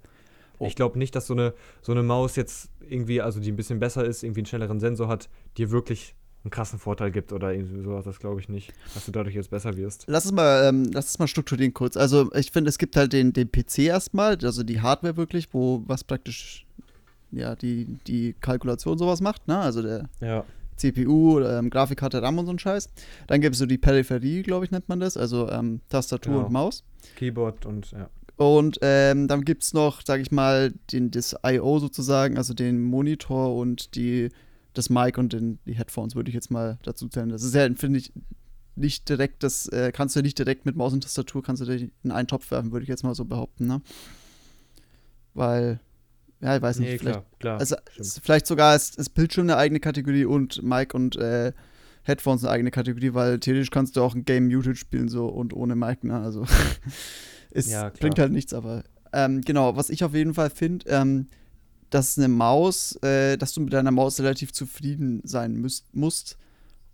[0.59, 0.66] Oh.
[0.66, 3.78] Ich glaube nicht, dass so eine, so eine Maus jetzt irgendwie, also die ein bisschen
[3.80, 7.82] besser ist, irgendwie einen schnelleren Sensor hat, dir wirklich einen krassen Vorteil gibt oder irgendwie
[7.82, 8.04] sowas.
[8.04, 10.04] Das glaube ich nicht, dass du dadurch jetzt besser wirst.
[10.09, 11.97] Lass es mal, ähm, lass es mal strukturieren kurz.
[11.97, 15.82] Also ich finde, es gibt halt den, den PC erstmal, also die Hardware wirklich, wo
[15.87, 16.66] was praktisch
[17.30, 19.59] ja die, die Kalkulation sowas macht, ne?
[19.59, 20.44] Also der Ja.
[20.76, 22.88] CPU, ähm, Grafikkarte, RAM und so ein Scheiß.
[23.28, 26.47] Dann gibt es so die Peripherie, glaube ich, nennt man das, also ähm, Tastatur Genau.
[26.47, 26.82] und Maus.
[27.16, 28.09] Keyboard und ja.
[28.37, 31.79] Und ähm, dann gibt es noch, sage ich mal, den, das I.O.
[31.79, 34.31] sozusagen, also den Monitor und die,
[34.73, 37.29] das Mic und den, die Headphones würde ich jetzt mal dazu zählen.
[37.29, 38.12] Das ist ja, finde ich,
[38.75, 41.91] nicht direkt, das äh, kannst du nicht direkt mit Maus und Tastatur, kannst du dich
[42.03, 43.83] in einen Topf werfen, würde ich jetzt mal so behaupten, ne?
[45.35, 45.81] Weil,
[46.41, 47.61] ja, ich weiß nicht, Nee, vielleicht, klar, klar.
[47.61, 47.77] also
[48.23, 51.53] vielleicht sogar ist, ist Bildschirm eine eigene Kategorie und Mic und äh,
[52.03, 55.54] Headphones eine eigene Kategorie, weil theoretisch kannst du auch ein Game muted spielen so und
[55.54, 56.19] ohne Mic, ne?
[56.19, 56.45] Also
[57.54, 61.26] es Ja, bringt halt nichts, aber ähm, genau, was ich auf jeden Fall finde, ähm,
[61.91, 66.38] dass eine Maus, äh, dass du mit deiner Maus relativ zufrieden sein müsst, musst.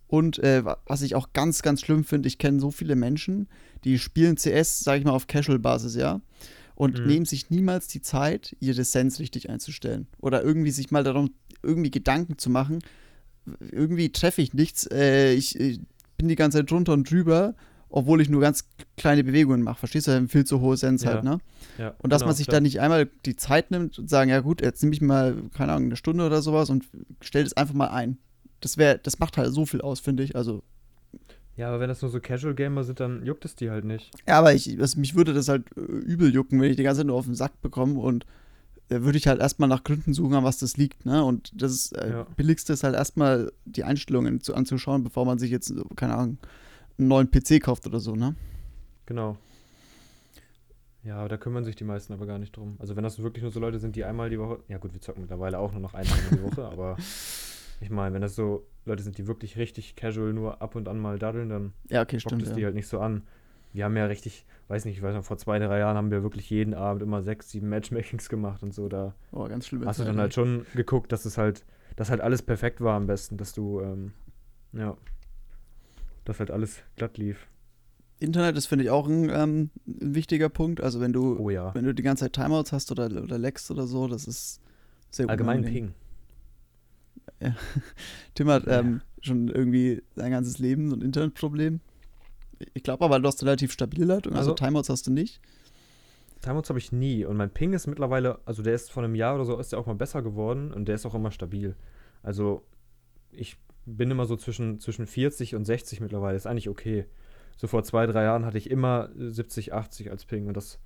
[0.07, 3.47] Und äh, wa- was ich auch ganz, ganz schlimm finde, ich kenne so viele Menschen,
[3.83, 6.19] die spielen CS, sag ich mal, auf Casual-Basis, ja.
[6.75, 7.07] Und Mhm.
[7.07, 10.07] nehmen sich niemals die Zeit, ihre Sense richtig einzustellen.
[10.19, 12.79] Oder irgendwie sich mal darum, irgendwie Gedanken zu machen.
[13.71, 14.87] Irgendwie treffe ich nichts.
[14.91, 15.79] Äh, ich, ich
[16.17, 17.55] bin die ganze Zeit drunter und drüber,
[17.89, 18.65] obwohl ich nur ganz
[18.97, 19.79] kleine Bewegungen mache.
[19.79, 20.27] Verstehst du?
[20.27, 21.39] Viel zu hohe Sense Ja, halt, ne?
[21.77, 24.39] ja, Und dass genau, man sich dann nicht einmal die Zeit nimmt und sagen, ja
[24.41, 26.85] gut, jetzt nehme ich mal, keine Ahnung, eine Stunde oder sowas und
[27.21, 28.17] stell das einfach mal ein.
[28.61, 30.35] Das wäre, das macht halt so viel aus, finde ich.
[30.35, 30.61] Also,
[31.55, 34.11] Ja, aber wenn das nur so Casual-Gamer sind, dann juckt es die halt nicht.
[34.27, 36.99] ja, aber ich, also mich würde das halt äh, übel jucken, wenn ich die ganze
[36.99, 38.25] Zeit nur auf den Sack bekomme und
[38.89, 41.23] da würde ich halt erstmal nach Gründen suchen, an was das liegt, ne?
[41.23, 42.27] Und das ist, äh, Ja.
[42.35, 46.37] billigste ist halt erstmal die Einstellungen zu, anzuschauen, bevor man sich jetzt, keine Ahnung,
[46.99, 48.35] einen neuen PC kauft oder so, ne?
[49.05, 49.37] Genau.
[51.03, 52.75] Ja, aber da kümmern sich die meisten aber gar nicht drum.
[52.79, 54.99] Also wenn das wirklich nur so Leute sind, die einmal die Woche, ja gut, wir
[55.01, 56.97] zocken mittlerweile auch nur noch einmal die Woche, aber
[57.79, 60.99] ich meine, wenn das so Leute sind, die wirklich richtig casual nur ab und an
[60.99, 62.43] mal daddeln, dann Ja, okay, stimmt.
[62.43, 62.55] es Ja.
[62.55, 63.23] die halt nicht so an.
[63.71, 66.21] Wir haben ja richtig, weiß nicht, ich weiß noch, vor zwei, drei Jahren haben wir
[66.23, 68.89] wirklich jeden Abend immer sechs, sieben Matchmakings gemacht und so.
[68.89, 69.85] Da Oh, ganz schlimm.
[69.85, 71.63] hast du dann halt schon geguckt, dass es halt,
[71.95, 74.11] dass halt alles perfekt war am besten, dass du, ähm,
[74.73, 74.97] ja,
[76.29, 77.47] dass halt alles glatt lief.
[78.19, 80.81] Internet ist, finde ich, auch ein, ähm, ein wichtiger Punkt.
[80.81, 81.73] Also wenn du, Oh ja.
[81.73, 84.59] wenn du die ganze Zeit Timeouts hast oder, oder Lags oder so, das ist
[85.09, 85.93] sehr Allgemein unangenehm.
[87.39, 87.53] Ping.
[88.35, 88.79] Tim hat Ja.
[88.79, 91.79] ähm, schon irgendwie sein ganzes Leben so ein Internetproblem.
[92.73, 95.39] Ich glaube aber, du hast relativ stabile Leitung, also, Also- Timeouts hast du nicht.
[96.41, 99.35] Timeouts habe ich nie und mein Ping ist mittlerweile, also der ist vor einem Jahr
[99.35, 101.75] oder so, ist der auch mal besser geworden und der ist auch immer stabil.
[102.23, 102.63] Also
[103.31, 107.05] ich bin immer so zwischen, zwischen 40 und 60 mittlerweile, ist eigentlich okay.
[107.57, 110.79] So vor zwei, drei Jahren hatte ich immer 70, 80 als Ping und das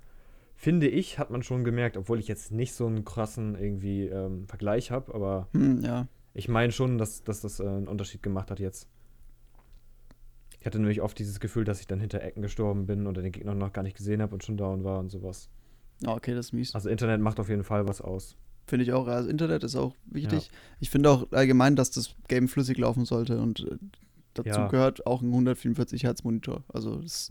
[0.56, 4.46] finde ich, hat man schon gemerkt, obwohl ich jetzt nicht so einen krassen irgendwie ähm,
[4.46, 6.08] Vergleich habe, aber Hm, ja.
[6.32, 8.88] ich meine schon, dass, dass das äh, einen Unterschied gemacht hat jetzt.
[10.60, 13.32] Ich hatte nämlich oft dieses Gefühl, dass ich dann hinter Ecken gestorben bin oder den
[13.32, 15.50] Gegner noch gar nicht gesehen habe und schon down war und sowas.
[16.06, 16.74] Okay, das ist mies.
[16.74, 18.36] Also Internet macht auf jeden Fall was aus.
[18.66, 19.06] Finde ich auch.
[19.06, 20.50] Also Internet ist auch wichtig.
[20.80, 23.76] Ich finde auch allgemein, dass das Game flüssig laufen sollte und äh,
[24.34, 24.68] dazu Ja.
[24.68, 26.64] gehört auch ein 144 Hertz Monitor.
[26.72, 27.30] Also das,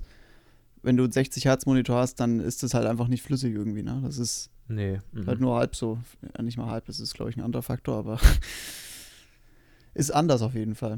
[0.83, 3.83] wenn du einen 60 Hertz Monitor hast, dann ist das halt einfach nicht flüssig irgendwie,
[3.83, 4.01] ne?
[4.03, 4.99] Das ist Nee.
[5.11, 5.25] mhm.
[5.27, 5.97] halt nur halb so.
[6.37, 8.19] Ja, nicht mal halb, das ist glaube ich ein anderer Faktor, aber
[9.93, 10.97] ist anders auf jeden Fall.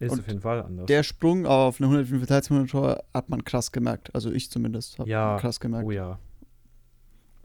[0.00, 0.86] Ist und auf jeden Fall anders.
[0.86, 4.14] Der Sprung auf einen 144 Hertz Monitor hat man krass gemerkt.
[4.14, 5.36] Also ich zumindest habe Ja.
[5.40, 5.86] krass gemerkt.
[5.86, 6.18] oh ja.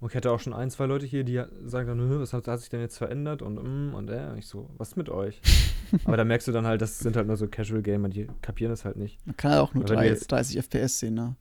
[0.04, 2.46] Und ich hatte auch schon ein, zwei Leute hier, die sagen dann, "Hä, was hat,
[2.50, 3.42] hat sich denn jetzt verändert?
[3.42, 5.40] Und, mm, und äh, ich so, was ist mit euch?
[6.04, 8.72] Aber da merkst du dann halt, das sind halt nur so Casual Gamer, die kapieren
[8.72, 9.26] das halt nicht.
[9.26, 11.36] Man kann ja auch nur Aber wenn du drei, jetzt- 30 FPS sehen, ne?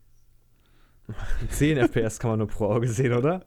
[1.49, 3.41] 10 FPS kann man nur pro Auge sehen, oder?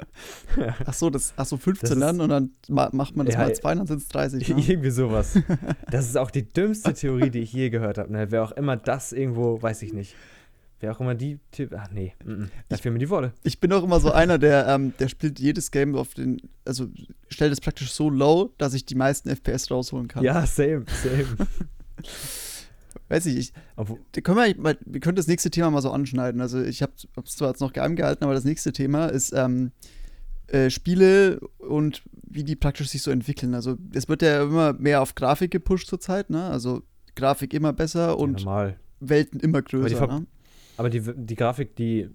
[0.84, 3.36] Ach so, das, ach so 15 Das ist- dann und dann ma macht man das
[3.36, 4.46] Ja, mal zwei, dann sind es 30.
[4.46, 4.62] Ne?
[4.68, 5.38] Irgendwie sowas.
[5.90, 8.12] Das ist auch die dümmste Theorie, die ich je gehört habe.
[8.12, 8.26] Ne?
[8.30, 10.14] Wer auch immer das irgendwo, weiß ich nicht.
[10.80, 11.38] Wer auch immer die.
[11.54, 12.44] The Ach nee, mm.
[12.68, 13.32] da fehlen mir die Worte.
[13.42, 16.88] Ich bin auch immer so einer, der, ähm, der spielt jedes Game auf den, also
[17.28, 20.22] stellt es praktisch so low, dass ich die meisten FPS rausholen kann.
[20.22, 21.26] Ja, same, same.
[23.08, 26.40] Weiß ich, ich Obwohl, können wir, mal, wir können das nächste Thema mal so anschneiden.
[26.40, 26.92] Also ich habe
[27.24, 29.70] es zwar jetzt noch geheim gehalten, aber das nächste Thema ist ähm,
[30.48, 33.54] äh, Spiele und wie die praktisch sich so entwickeln.
[33.54, 36.50] Also es wird ja immer mehr auf Grafik gepusht zurzeit, ne?
[36.50, 36.82] Also
[37.14, 38.78] Grafik immer besser ja, und normal.
[39.00, 40.26] Welten immer die größer, Ver- ne?
[40.76, 42.08] Aber die, die Grafik, die,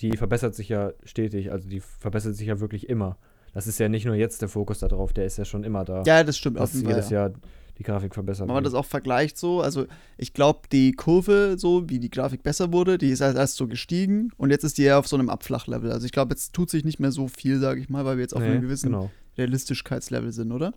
[0.00, 1.50] die verbessert sich ja stetig.
[1.50, 3.16] Also die verbessert sich ja wirklich immer.
[3.54, 6.02] Das ist ja nicht nur jetzt der Fokus darauf, der ist ja schon immer da.
[6.04, 6.58] Ja, das stimmt.
[6.60, 7.28] dass Fall, jedes ja.
[7.28, 7.32] Jahr
[7.78, 11.88] die Grafik verbessert Wenn man das auch vergleicht so, also ich glaube, die Kurve, so
[11.88, 14.82] wie die Grafik besser wurde, die ist halt erst so gestiegen und jetzt ist die
[14.82, 15.92] eher auf so einem Abflachlevel.
[15.92, 18.22] Also ich glaube, jetzt tut sich nicht mehr so viel, sage ich mal, weil wir
[18.22, 20.74] jetzt auf Nee, einem gewissen Genau, Realistischkeitslevel sind, oder?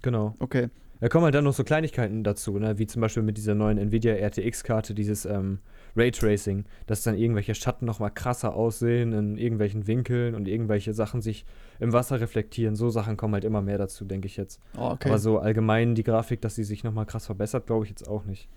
[0.00, 0.34] genau.
[0.38, 0.68] Okay.
[1.00, 2.78] Da kommen halt dann noch so Kleinigkeiten dazu, ne?
[2.78, 5.58] wie zum Beispiel mit dieser neuen Nvidia RTX-Karte, dieses ähm,
[5.96, 11.44] Raytracing, dass dann irgendwelche Schatten nochmal krasser aussehen in irgendwelchen Winkeln und irgendwelche Sachen sich
[11.80, 12.76] im Wasser reflektieren.
[12.76, 14.60] So Sachen kommen halt immer mehr dazu, denke ich jetzt.
[14.76, 15.08] Oh, okay.
[15.08, 18.24] Aber so allgemein die Grafik, dass sie sich nochmal krass verbessert, glaube ich jetzt auch
[18.24, 18.48] nicht.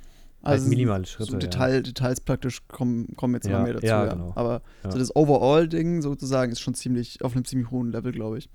[0.43, 1.31] Halt also minimale Schritte.
[1.31, 1.39] so ja.
[1.39, 3.85] Detail, Details praktisch kommen, kommen jetzt Ja, immer mehr dazu.
[3.87, 4.31] ja, Ja, genau.
[4.35, 4.91] Aber Ja.
[4.91, 8.49] so das Overall-Ding sozusagen ist schon ziemlich auf einem ziemlich hohen Level, glaube ich.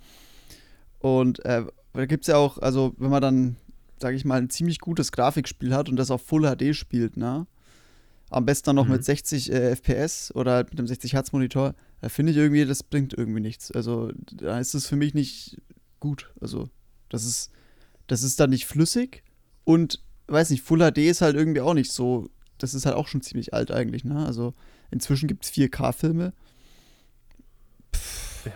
[1.00, 3.56] Und äh, da gibt es ja auch, also wenn man dann,
[3.98, 7.46] sage ich mal, ein ziemlich gutes Grafikspiel hat und das auf Full HD spielt, ne?
[8.30, 8.92] Am besten dann noch Mhm.
[8.92, 12.64] mit 60 äh, FPS oder halt mit einem 60 Hertz Monitor, da finde ich irgendwie,
[12.64, 13.70] das bringt irgendwie nichts.
[13.72, 15.60] Also da ist es für mich nicht
[15.98, 16.32] gut.
[16.40, 16.68] Also
[17.08, 17.50] das ist,
[18.06, 19.22] das ist dann nicht flüssig
[19.64, 23.08] und weiß nicht, Full HD ist halt irgendwie auch nicht so, das ist halt auch
[23.08, 24.24] schon ziemlich alt eigentlich, ne?
[24.24, 24.54] Also
[24.92, 26.32] inzwischen gibt es 4K-Filme.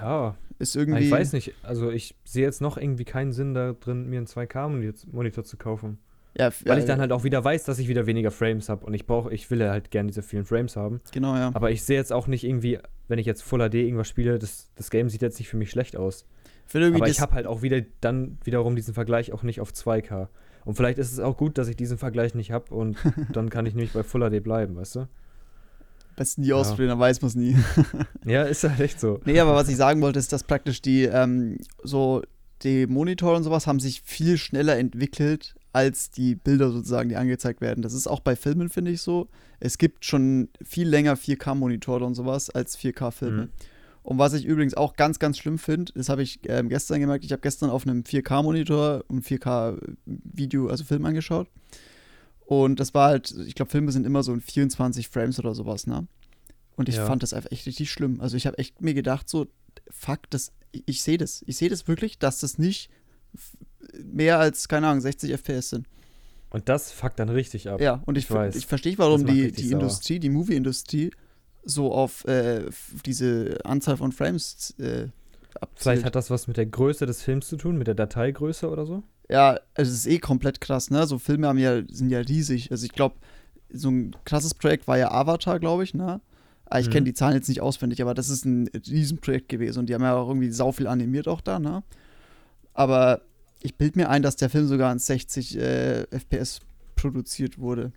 [0.00, 1.04] Ja, Ist aber irgendwie.
[1.06, 1.52] ich weiß nicht.
[1.62, 5.98] Also ich sehe jetzt noch irgendwie keinen Sinn da drin, mir einen 2K-Monitor zu kaufen.
[6.37, 8.85] Ja, Weil ja, ich dann halt auch wieder weiß, dass ich wieder weniger Frames habe
[8.85, 11.01] und ich brauche, ich will ja halt gerne diese vielen Frames haben.
[11.12, 11.51] Genau, ja.
[11.55, 14.70] Aber ich sehe jetzt auch nicht irgendwie, wenn ich jetzt Full HD irgendwas spiele, das,
[14.75, 16.27] das Game sieht jetzt nicht für mich schlecht aus.
[16.73, 20.29] Aber ich habe halt auch wieder dann wiederum diesen Vergleich auch nicht auf 2K.
[20.64, 22.97] Und vielleicht ist es auch gut, dass ich diesen Vergleich nicht habe und
[23.33, 25.09] dann kann ich nämlich bei Full HD bleiben, weißt du?
[26.16, 27.57] besten nie ausprobieren, dann weiß man es nie.
[28.25, 29.20] Ja, ist halt echt so.
[29.25, 32.23] nee, aber was ich sagen wollte, ist, dass praktisch die, ähm, so,
[32.62, 37.60] die Monitore und sowas haben sich viel schneller entwickelt als die Bilder sozusagen, die angezeigt
[37.60, 37.82] werden.
[37.82, 39.28] Das ist auch bei Filmen, finde ich so.
[39.60, 43.42] Es gibt schon viel länger 4K-Monitore und sowas als 4K-Filme.
[43.46, 43.50] Mhm.
[44.04, 47.24] Und was ich übrigens auch ganz, ganz schlimm finde, das habe ich ähm, gestern gemerkt,
[47.24, 51.48] ich habe gestern auf einem 4K-Monitor ein 4K-Video, also Film angeschaut.
[52.46, 55.87] Und das war halt, ich glaube, Filme sind immer so in 24 Frames oder sowas,
[55.87, 56.06] ne?
[56.76, 57.06] Und ich Ja.
[57.06, 58.20] fand das einfach echt richtig schlimm.
[58.20, 59.46] Also ich habe echt mir gedacht, so,
[59.90, 61.42] fuck, das, ich, ich sehe das.
[61.46, 62.90] Ich sehe das wirklich, dass das nicht
[64.03, 65.87] mehr als, keine Ahnung, 60 FPS sind.
[66.51, 67.81] Und das fuckt dann richtig ab.
[67.81, 68.55] Ja, und ich, Ich weiß.
[68.55, 69.73] ich verstehe, warum die, die sauer.
[69.81, 71.11] Industrie, die Movie-Industrie
[71.64, 72.66] so auf äh,
[73.07, 75.09] diese Anzahl von Frames äh,
[75.61, 75.70] abzielt.
[75.83, 78.87] Vielleicht hat das was mit der Größe des Films zu tun, mit der Dateigröße oder
[78.87, 79.03] so?
[79.31, 81.07] Ja, also es ist eh komplett krass, ne?
[81.07, 82.70] So Filme haben ja, sind ja riesig.
[82.70, 83.16] Also ich glaube,
[83.73, 86.20] so ein krasses Projekt war ja Avatar, glaube ich, ne?
[86.66, 86.92] Ah, Ich Mhm.
[86.92, 90.03] kenne die Zahlen jetzt nicht auswendig, aber das ist ein Riesenprojekt gewesen und die haben
[90.03, 91.83] ja auch irgendwie sau viel animiert auch da, ne?
[92.75, 93.23] Aber
[93.64, 96.61] ich bild mir ein, dass der Film sogar in 60 äh, FPS
[96.94, 97.92] produziert wurde.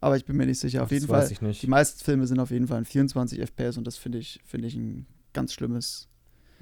[0.00, 0.82] Aber ich bin mir nicht sicher.
[0.82, 1.32] Auf das jeden weiß Fall.
[1.32, 1.62] ich nicht.
[1.62, 4.66] Die meisten Filme sind auf jeden Fall in 24 FPS und das finde ich, finde
[4.66, 6.08] ich ein ganz schlimmes,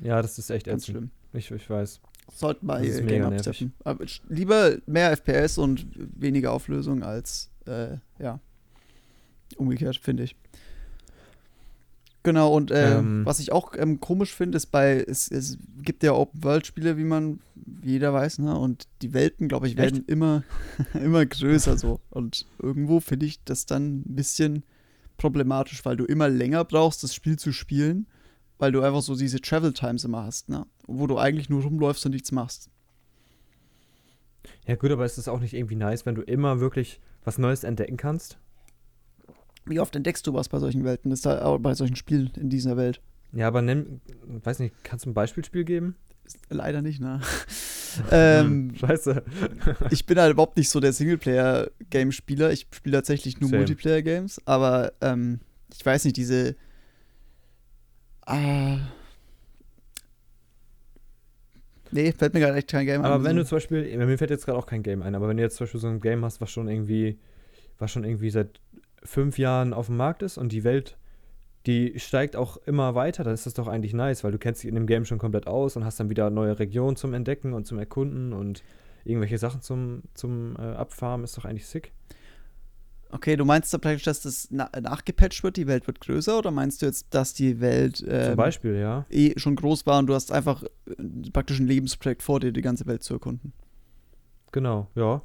[0.03, 0.97] Ja, das ist echt ganz ätzend.
[0.97, 1.11] schlimm.
[1.33, 2.01] Ich, ich weiß.
[2.35, 3.73] Sollten ist hier Game absteppen.
[3.85, 8.41] Aber lieber mehr FPS und weniger Auflösung als, äh, ja,
[9.57, 10.37] umgekehrt, finde ich.
[12.23, 13.25] Genau, und äh, Ähm.
[13.25, 17.41] was ich auch ähm, komisch finde, ist bei, es, es gibt ja Open-World-Spiele, wie man,
[17.55, 18.59] wie jeder weiß, ne?
[18.59, 20.45] Und die Welten, glaube ich, werden immer,
[20.95, 22.01] immer größer so.
[22.11, 24.65] Und irgendwo finde ich das dann ein bisschen
[25.17, 28.07] problematisch, weil du immer länger brauchst, das Spiel zu spielen,
[28.59, 30.67] weil du einfach so diese Travel Times immer hast, ne?
[30.87, 32.69] Wo du eigentlich nur rumläufst und nichts machst.
[34.67, 37.65] Ja, gut, aber ist es auch nicht irgendwie nice, wenn du immer wirklich was Neues
[37.65, 38.39] entdecken kannst?
[39.67, 42.51] Wie oft entdeckst du was bei solchen Welten, ist da, äh, bei solchen Spielen in
[42.51, 43.01] dieser Welt?
[43.33, 45.97] Ja, aber nenn, weiß nicht, kannst du ein Beispielspiel geben?
[46.49, 47.21] Leider nicht, ne?
[48.11, 49.23] ähm, Hm, Scheiße.
[49.91, 52.53] ich bin halt überhaupt nicht so der Singleplayer-Game-Spieler.
[52.53, 53.51] Ich spiele tatsächlich nur.
[53.51, 55.41] Multiplayer-Games, aber ähm,
[55.73, 56.57] ich weiß nicht, diese.
[58.27, 58.79] Ah,
[61.93, 63.25] Nee, fällt mir gerade echt kein Game Aber ein.
[63.25, 65.43] wenn du zum Beispiel, mir fällt jetzt gerade auch kein Game ein, aber wenn du
[65.43, 67.19] jetzt zum Beispiel so ein Game hast, was schon irgendwie,
[67.79, 68.61] was schon irgendwie seit
[69.03, 70.97] fünf Jahren auf dem Markt ist und die Welt,
[71.67, 74.69] die steigt auch immer weiter, dann ist das doch eigentlich nice, weil du kennst dich
[74.69, 77.67] in dem Game schon komplett aus und hast dann wieder neue Regionen zum Entdecken und
[77.67, 78.63] zum Erkunden und
[79.05, 81.93] irgendwelche Sachen zum, zum äh, Abfarmen, ist doch eigentlich sick.
[83.13, 86.51] Okay, du meinst da praktisch, dass das na nachgepatcht wird, die Welt wird größer, oder
[86.51, 89.05] meinst du jetzt, dass die Welt ähm, zum Beispiel, ja.
[89.11, 92.63] eh schon groß war und du hast einfach äh, praktisch ein Lebensprojekt vor dir, die
[92.63, 93.53] ganze Welt zu erkunden?
[94.53, 95.23] Genau, ja.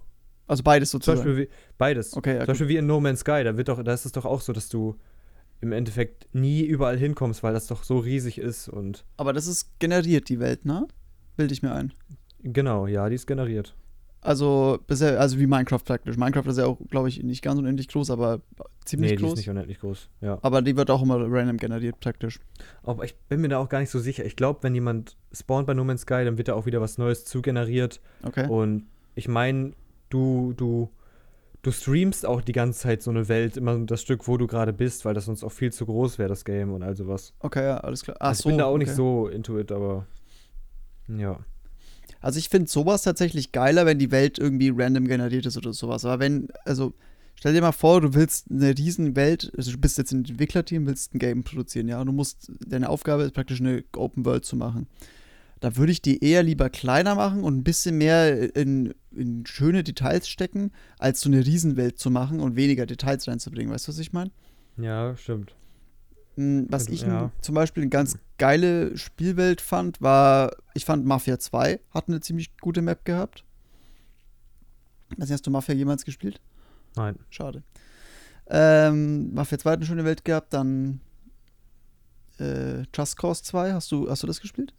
[0.47, 1.27] Also beides Zum sozusagen.
[1.27, 2.15] Beispiel wie, beides.
[2.15, 2.47] okay, ja, Zum gut.
[2.47, 4.53] Beispiel wie in No Man's Sky, da wird doch, da ist es doch auch so,
[4.53, 4.95] dass du
[5.61, 9.79] im Endeffekt nie überall hinkommst, weil das doch so riesig ist und Aber das ist
[9.79, 10.87] generiert, die Welt, ne?
[11.37, 11.93] Bilde ich mir ein.
[12.43, 13.75] genau, ja, die ist generiert.
[14.21, 16.17] Also, bisher, also wie Minecraft praktisch.
[16.17, 18.41] Minecraft ist ja auch, glaube ich, nicht ganz unendlich groß, aber
[18.83, 19.33] ziemlich nee, die groß.
[19.33, 20.09] ist nicht unendlich groß.
[20.21, 20.39] Ja.
[20.41, 22.39] aber die wird auch immer random generiert praktisch.
[22.81, 24.25] Aber ich bin mir da auch gar nicht so sicher.
[24.25, 26.97] Ich glaube, wenn jemand spawnt bei No Man's Sky, dann wird da auch wieder was
[26.97, 28.01] Neues zugeneriert.
[28.23, 28.47] Okay.
[28.49, 29.73] Und ich meine,
[30.09, 30.89] du, du,
[31.61, 34.73] du streamst auch die ganze Zeit so eine Welt, immer das Stück, wo du gerade
[34.73, 37.33] bist, weil das sonst auch viel zu groß wäre, das Game und all sowas.
[37.39, 38.17] Okay, ja, alles klar.
[38.19, 38.95] Ach Also so, ich bin da auch nicht okay.
[38.95, 40.05] so into it, aber
[41.07, 41.39] ja.
[42.21, 46.05] Also ich finde sowas tatsächlich geiler, wenn die Welt irgendwie random generiert ist oder sowas.
[46.05, 46.93] Aber wenn, also
[47.35, 50.87] stell dir mal vor, du willst eine riesen Welt, also du bist jetzt ein Entwicklerteam,
[50.87, 54.45] willst ein Game produzieren, ja, und du musst, deine Aufgabe ist praktisch eine Open World
[54.45, 54.87] zu machen.
[55.61, 59.83] Da würde ich die eher lieber kleiner machen und ein bisschen mehr in, in schöne
[59.83, 63.73] Details stecken, als so eine Riesenwelt zu machen und weniger Details reinzubringen.
[63.73, 64.31] Weißt du, was ich meine?
[64.77, 65.55] Ja, stimmt.
[66.35, 67.31] Mm, Was Also, ich ja.
[67.41, 72.57] zum Beispiel eine ganz geile Spielwelt fand, war, ich fand Mafia 2 hat eine ziemlich
[72.57, 73.45] gute Map gehabt.
[75.11, 76.41] Weiß nicht, hast du Mafia jemals gespielt?
[76.95, 77.15] Nein.
[77.29, 77.63] Schade.
[78.47, 80.99] Ähm, Mafia 2 hat eine schöne Welt gehabt, dann
[82.39, 84.73] äh, Just Cause 2, hast du, hast du das gespielt?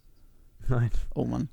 [0.69, 0.91] Nein.
[1.15, 1.49] Oh Mann.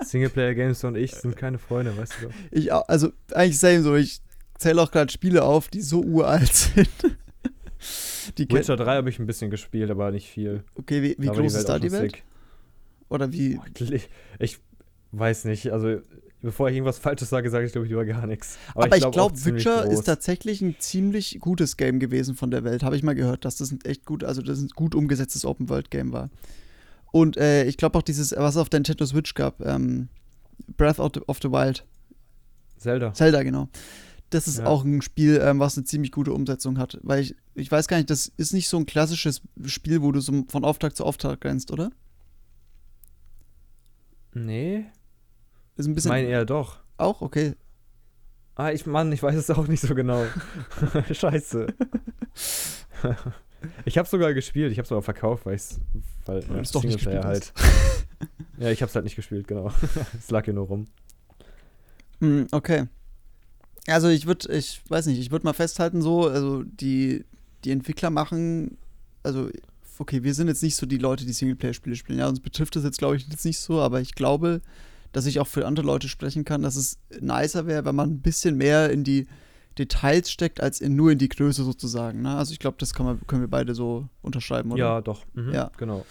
[0.00, 2.34] Singleplayer-Games und ich sind keine Freunde, weißt du doch.
[2.50, 4.20] Ich, au- also eigentlich same so, ich
[4.58, 6.88] zähle auch gerade Spiele auf, die so uralt sind.
[8.38, 10.64] die Witcher 3 habe ich ein bisschen gespielt, aber nicht viel.
[10.74, 12.22] Okay, wie, wie Aber groß ist da auch die Welt?
[13.08, 14.58] Oder wie, Ich, ich
[15.12, 15.98] weiß nicht, also
[16.40, 18.58] bevor ich irgendwas Falsches sage, sage ich glaube ich lieber gar nichts.
[18.74, 22.50] Aber, ich glaub glaube, auch ziemlich Witcher ist tatsächlich ein ziemlich gutes Game gewesen von
[22.50, 22.82] der Welt.
[22.82, 26.12] Habe ich mal gehört, dass das ein echt gut, also das ein gut umgesetztes Open-World-Game
[26.12, 26.30] war.
[27.14, 30.08] Und äh, ich glaube auch dieses, was es auf der Nintendo Switch gab, ähm,
[30.76, 31.86] Breath of the, of the Wild,
[32.76, 33.14] Zelda.
[33.14, 33.68] Zelda, genau.
[34.30, 34.66] Das ist Ja.
[34.66, 36.98] auch ein Spiel, ähm, was eine ziemlich gute Umsetzung hat.
[37.04, 40.18] Weil ich, ich weiß gar nicht, das ist nicht so ein klassisches Spiel, wo du
[40.18, 41.92] so von Auftrag zu Auftrag rennst, oder?
[44.32, 44.86] Nee,
[45.76, 46.08] Ist ein ich bisschen.
[46.08, 46.78] meine eher doch.
[46.96, 47.20] auch?
[47.22, 47.54] Okay.
[48.56, 50.24] Ah, ich Mann, ich weiß es auch nicht so genau.
[51.12, 51.68] Scheiße.
[53.84, 55.62] ich habe sogar gespielt, ich habe sogar verkauft, weil ich
[56.26, 58.30] weil Weil du's doch nicht Singleplayer gespielt halt.
[58.58, 59.72] ja, ich habe es halt nicht gespielt, genau.
[60.18, 60.86] Es lag hier nur rum.
[62.20, 62.86] Hm, okay.
[63.86, 67.24] Also ich würde, ich weiß nicht, ich würde mal festhalten so, also die,
[67.64, 68.78] die Entwickler machen,
[69.22, 69.50] also
[69.98, 72.18] okay, wir sind jetzt nicht so die Leute, die Singleplayer-Spiele spielen.
[72.18, 74.60] Ja, uns betrifft das jetzt, glaube ich, jetzt nicht so, aber ich glaube,
[75.12, 78.20] dass ich auch für andere Leute sprechen kann, dass es nicer wäre, wenn man ein
[78.20, 79.26] bisschen mehr in die
[79.78, 82.22] Details steckt, als in, nur in die Größe sozusagen.
[82.22, 82.36] Ne?
[82.36, 84.78] Also ich glaube, das kann man, können wir beide so unterschreiben, oder?
[84.80, 85.24] Ja, doch.
[85.34, 85.70] Mhm, Ja.
[85.76, 86.04] Genau.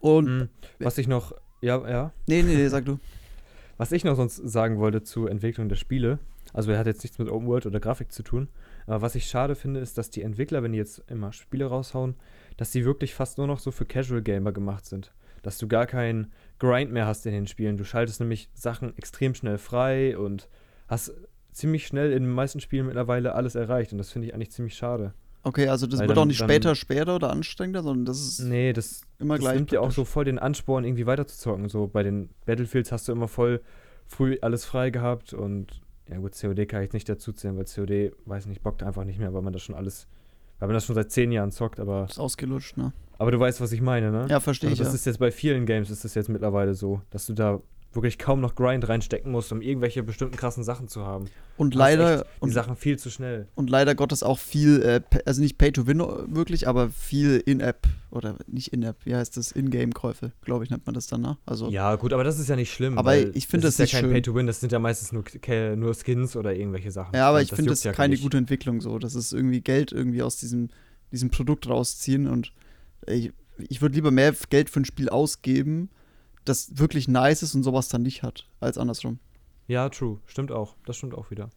[0.00, 0.48] Und, Mhm.
[0.78, 2.12] Was ich noch, ja, ja.
[2.26, 2.98] nee, nee, nee, sag du.
[3.76, 6.18] Was ich noch sonst sagen wollte zur Entwicklung der Spiele,
[6.52, 8.48] also er hat jetzt nichts mit Open World oder Grafik zu tun,
[8.86, 12.14] aber was ich schade finde, ist, dass die Entwickler, wenn die jetzt immer Spiele raushauen,
[12.58, 15.12] dass die wirklich fast nur noch so für Casual Gamer gemacht sind.
[15.42, 17.78] Dass du gar keinen Grind mehr hast in den Spielen.
[17.78, 20.48] Du schaltest nämlich Sachen extrem schnell frei und
[20.88, 21.14] hast
[21.52, 24.74] ziemlich schnell in den meisten Spielen mittlerweile alles erreicht und das finde ich eigentlich ziemlich
[24.74, 25.12] schade.
[25.42, 28.40] Okay, also das Weil wird dann- auch nicht später schwerer oder anstrengender, sondern das ist
[28.40, 29.54] Nee, das, immer das gleich.
[29.56, 31.68] nimmt dir auch so voll den Ansporn, irgendwie weiterzuzocken.
[31.70, 33.62] So bei den Battlefields hast du immer voll
[34.06, 38.12] früh alles frei gehabt und ja gut, COD kann ich nicht dazu zählen, weil COD,
[38.26, 40.08] weiß nicht, bockt einfach nicht mehr, weil man das schon alles,
[40.58, 42.92] weil man das schon seit zehn Jahren zockt, aber, ist ausgelutscht, ne?
[43.18, 44.26] aber du weißt, was ich meine, ne?
[44.28, 44.86] Ja, verstehe also ich.
[44.86, 44.98] das Ja.
[44.98, 47.60] ist jetzt bei vielen Games ist das jetzt mittlerweile so, dass du da
[47.92, 51.26] wirklich kaum noch Grind reinstecken musst, um irgendwelche bestimmten krassen Sachen zu haben.
[51.56, 53.48] Und leider, die und, Sachen viel zu schnell.
[53.56, 57.86] und leider Gottes auch viel, äh, also nicht Pay to Win wirklich, aber viel In-App
[58.10, 59.52] oder nicht In-App, wie heißt das?
[59.52, 61.36] In-Game-Käufe, glaube ich, nennt man das dann, ne?
[61.46, 62.96] Also, Ja, gut, aber das ist ja nicht schlimm.
[62.96, 64.12] Aber ich finde das das ist ja nicht kein schön.
[64.12, 65.24] Pay-to-Win, das sind ja meistens nur,
[65.76, 67.14] nur Skins oder irgendwelche Sachen.
[67.14, 68.22] ja, aber Und ich finde juckt das ja keine nicht.
[68.22, 68.98] gute Entwicklung so.
[68.98, 70.68] Das ist irgendwie Geld irgendwie aus diesem,
[71.12, 72.52] diesem Produkt rausziehen und
[73.06, 73.32] ich,
[73.68, 75.90] ich würde lieber mehr Geld für ein Spiel ausgeben,
[76.50, 79.18] das wirklich nice ist und sowas dann nicht hat, als andersrum.
[79.68, 80.18] Ja, true.
[80.26, 80.74] Stimmt auch.
[80.84, 81.48] Das stimmt auch wieder.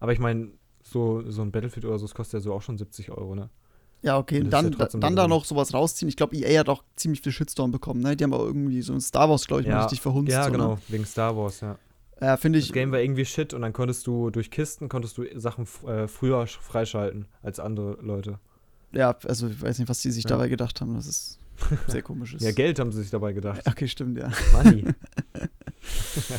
[0.00, 0.50] Aber ich meine,
[0.82, 3.50] so, so ein Battlefield oder so, das kostet ja so auch schon 70 Euro, ne?
[4.02, 6.08] Ja, okay, und Das dann, ja dann da noch sowas rausziehen.
[6.08, 8.14] Ich glaube, EA hat auch ziemlich viel Shitstorm bekommen, ne?
[8.16, 10.30] Die haben auch irgendwie so ein Star Wars, glaube ich, mal Ja, richtig verhunzt.
[10.30, 10.78] Ja, so, genau, Ne?
[10.88, 11.76] wegen Star Wars, ja.
[12.20, 12.72] Ja, finde Das ich.
[12.72, 16.42] Game war irgendwie shit und dann konntest du durch Kisten konntest du Sachen äh, früher
[16.44, 18.38] sch- freischalten als andere Leute.
[18.92, 20.30] Ja, also ich weiß nicht, was die sich Ja.
[20.30, 20.94] dabei gedacht haben.
[20.94, 21.38] Das ist
[21.88, 22.34] sehr komisch.
[22.34, 22.42] ist.
[22.42, 23.62] Ja, Geld haben sie sich dabei gedacht.
[23.66, 24.30] Okay, stimmt, ja.
[24.52, 24.84] Money.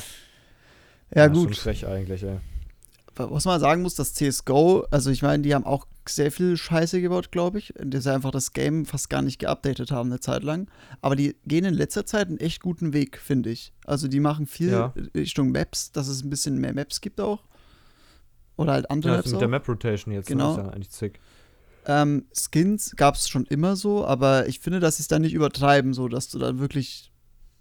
[1.15, 1.55] Ja, Schon gut.
[1.57, 2.39] frech eigentlich, ey.
[3.15, 7.01] Was man sagen muss, das CSGO, also ich meine, die haben auch sehr viel Scheiße
[7.01, 10.43] gebaut, glaube ich, indem sie einfach das Game fast gar nicht geupdatet haben eine Zeit
[10.43, 10.69] lang.
[11.01, 13.73] Aber die gehen in letzter Zeit einen echt guten Weg, finde ich.
[13.85, 14.93] Also die machen viel Ja.
[15.15, 17.43] Richtung Maps, dass es ein bisschen mehr Maps gibt auch.
[18.57, 19.39] Oder halt andere Ja, Maps das mit auch.
[19.39, 20.53] der Map Rotation jetzt, Genau.
[20.55, 20.61] ne?
[20.61, 21.19] ist ja eigentlich zick.
[21.89, 25.33] Ähm, Skins gab es schon immer so, aber ich finde, dass sie es dann nicht
[25.33, 27.11] übertreiben, so dass du dann wirklich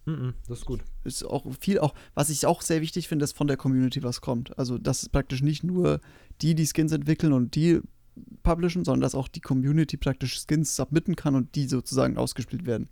[0.05, 0.83] Mhm, das ist gut.
[1.05, 4.21] ist auch viel auch, was ich auch sehr wichtig finde, ist von der Community was
[4.21, 4.57] kommt.
[4.59, 6.01] Also, dass praktisch nicht nur
[6.43, 7.81] die, die Skins entwickeln und die
[8.43, 12.89] publishen, sondern dass auch die Community praktisch Skins submitten kann und die sozusagen ausgespielt werden.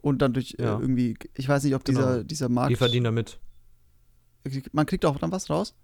[0.00, 0.78] Und dann durch Ja.
[0.78, 1.98] äh, irgendwie, ich weiß nicht, ob Genau.
[2.00, 2.70] dieser, dieser Markt.
[2.70, 3.38] Die verdienen damit.
[4.72, 5.74] Man kriegt auch dann was raus?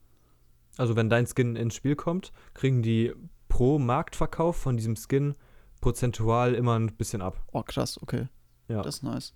[0.77, 3.13] Also wenn dein Skin ins Spiel kommt, kriegen die
[3.59, 5.35] pro Marktverkauf von diesem Skin
[5.81, 7.43] prozentual immer ein bisschen ab.
[7.51, 8.29] Oh, krass, okay.
[8.69, 9.35] Ja, Das ist nice.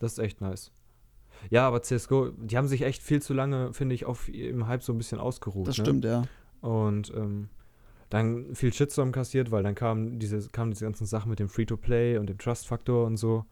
[0.00, 0.72] das ist echt nice.
[1.50, 4.82] Ja, aber CSGO, die haben sich echt viel zu lange, finde ich, auf im Hype
[4.82, 5.68] so ein bisschen ausgeruht.
[5.68, 5.84] Das ne?
[5.84, 6.24] stimmt, ja.
[6.62, 7.48] Und ähm,
[8.08, 12.18] dann viel Shitstorm kassiert, weil dann kamen diese, kamen diese ganzen Sachen mit dem Free-to-Play
[12.18, 13.44] und dem Trust-Faktor und so.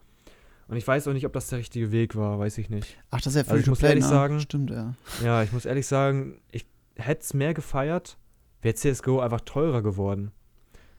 [0.67, 2.97] Und ich weiß auch nicht, ob das der richtige Weg war, weiß ich nicht.
[3.09, 4.09] Ach, das ist ja Also ich muss Free-to-Play, ehrlich ne?
[4.09, 4.95] sagen- Stimmt, ja.
[5.23, 6.65] Ja, ich muss ehrlich sagen, ich
[6.97, 8.17] hätte es mehr gefeiert,
[8.61, 10.31] wäre CSGO einfach teurer geworden.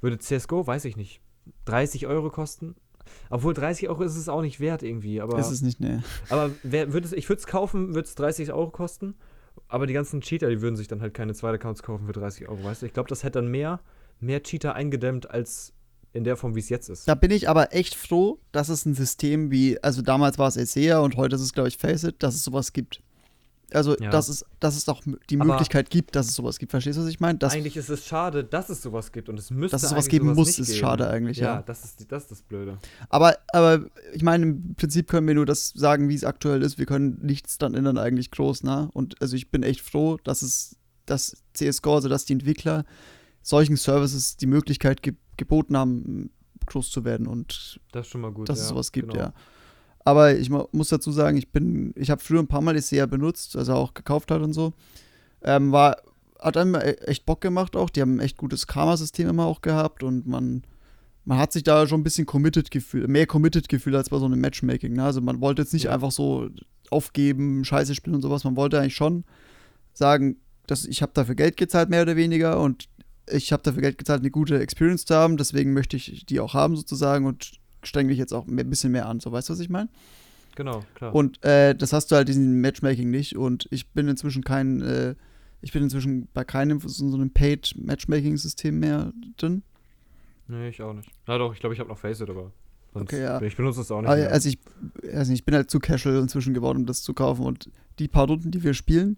[0.01, 1.21] Würde CSGO, weiß ich nicht,
[1.67, 2.77] 30 Euro kosten?
[3.29, 6.03] Obwohl 30 Euro ist es auch nicht wert irgendwie, aber, Ist es nicht, ne.
[6.29, 9.15] aber wer, würd es, ich würde es kaufen, würde es 30 Euro kosten,
[9.69, 12.49] aber die ganzen Cheater, die würden sich dann halt keine zweite Accounts kaufen für 30
[12.49, 12.87] Euro, weißt du?
[12.87, 13.81] Ich glaube, das hätte dann mehr,
[14.21, 15.73] mehr Cheater eingedämmt als
[16.13, 17.07] in der Form, wie es jetzt ist.
[17.07, 20.57] Da bin ich aber echt froh, dass es ein System wie, also damals war es
[20.57, 23.03] Esea und heute ist es, glaube ich, Faceit, dass es sowas gibt.
[23.73, 24.11] Also, Ja.
[24.11, 26.71] dass, es, dass es auch die Aber- Möglichkeit gibt, dass es sowas gibt.
[26.71, 27.39] Verstehst du, was ich meine?
[27.43, 30.27] Eigentlich ist es schade, dass es sowas gibt und es müsste Dass es sowas geben
[30.27, 30.79] sowas muss, ist geben.
[30.79, 31.63] schade eigentlich, ja.
[31.63, 32.79] das ist, das ist das Blöde.
[33.09, 36.79] aber, aber ich meine, im Prinzip können wir nur das sagen, wie es aktuell ist.
[36.79, 38.89] Wir können nichts dann ändern, eigentlich groß, ne?
[38.93, 42.85] Und also ich bin echt froh, dass es, dass CSGO, also dass die Entwickler
[43.43, 46.31] solchen Services die Möglichkeit ge geboten haben,
[46.67, 48.49] groß zu werden und Das ist schon mal gut.
[48.51, 49.25] dass ja, es sowas gibt, genau.
[49.25, 49.33] ja.
[50.05, 52.81] Aber ich mu- muss dazu sagen, ich bin, ich habe früher ein paar Mal die
[52.81, 54.73] SEA benutzt, also auch gekauft hat und so.
[55.43, 55.97] Ähm, war,
[56.39, 57.91] hat einem e- echt Bock gemacht auch.
[57.91, 60.63] Die haben ein echt gutes Karma-System immer auch gehabt und man,
[61.25, 64.25] man hat sich da schon ein bisschen committed gefühlt, mehr committed gefühlt als bei so
[64.25, 64.95] einem Matchmaking.
[64.95, 65.05] Ne?
[65.05, 65.93] Also man wollte jetzt nicht Ja.
[65.93, 66.49] einfach so
[66.91, 68.45] aufgeben, Scheiße spielen und sowas.
[68.45, 69.25] Man wollte eigentlich schon
[69.93, 70.37] sagen,
[70.67, 72.89] dass ich habe dafür Geld gezahlt, mehr oder weniger, und
[73.31, 76.55] ich habe dafür Geld gezahlt, eine gute Experience zu haben, deswegen möchte ich die auch
[76.55, 79.21] haben sozusagen und streng mich jetzt auch ein bisschen mehr an.
[79.21, 79.89] So, weißt du, was ich meine?
[80.57, 81.15] Genau, klar.
[81.15, 83.37] Und äh, das hast du halt diesen Matchmaking nicht.
[83.37, 85.15] Und ich bin inzwischen kein, äh,
[85.63, 89.63] ich bin inzwischen bei keinem so, so einem Paid-Matchmaking-System mehr drin.
[90.49, 91.09] nee, ich auch nicht.
[91.27, 92.53] Ja doch, ich glaube, ich habe noch Faceit, aber
[92.93, 93.41] sonst, Okay, ja.
[93.41, 94.59] ich benutze es auch nicht also ich,
[95.15, 97.45] also ich bin halt zu casual inzwischen geworden, um das zu kaufen.
[97.45, 99.17] Und die paar Runden, die wir spielen,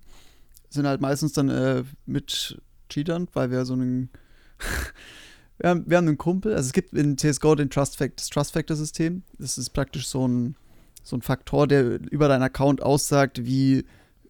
[0.68, 4.10] sind halt meistens dann äh, mit Cheatern, weil wir so einen
[5.62, 8.30] wir, haben, wir haben einen Kumpel, also es gibt in CSGO den Trust Fact, das
[8.30, 9.22] Trust Factor System.
[9.38, 10.56] Das ist praktisch so ein,
[11.04, 13.84] so ein Faktor, der über deinen Account aussagt, wie,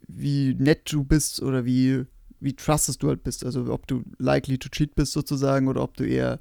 [0.07, 2.05] wie nett du bist oder wie,
[2.39, 3.47] wie trusted du halt bist.
[3.47, 6.39] Also ob du likely to cheat bist sozusagen oder ob du eher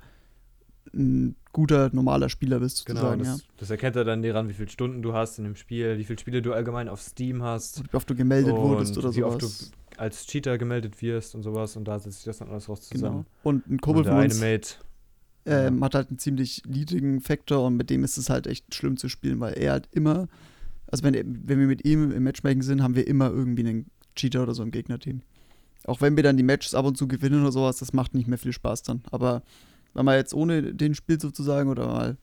[0.94, 3.46] ein guter, normaler Spieler bist genau, sozusagen, das, ja.
[3.58, 6.20] das erkennt er dann daran, wie viele Stunden du hast in dem Spiel, wie viele
[6.20, 7.84] Spiele du allgemein auf Steam hast.
[7.84, 9.72] Wie oft du gemeldet wurdest oder wie oft sowas.
[9.72, 12.90] du als Cheater gemeldet wirst und sowas und da setzt sich das dann alles raus
[12.90, 13.00] Genau.
[13.00, 13.26] zusammen.
[13.44, 14.76] Und ein Kumpel von uns Mate,
[15.46, 18.98] ähm, hat halt einen ziemlich niedrigen Faktor und mit dem ist es halt echt schlimm
[18.98, 20.28] zu spielen, weil er halt immer,
[20.88, 21.14] also wenn,
[21.48, 24.64] wenn wir mit ihm im Matchmaking sind, haben wir immer irgendwie einen Cheater oder so
[24.64, 25.22] im Gegnerteam.
[25.86, 28.28] Auch wenn wir dann die Matches ab und zu gewinnen oder sowas, das macht nicht
[28.28, 29.02] mehr viel Spaß dann.
[29.10, 29.42] Aber
[29.94, 32.18] wenn man jetzt ohne den spielt sozusagen oder mal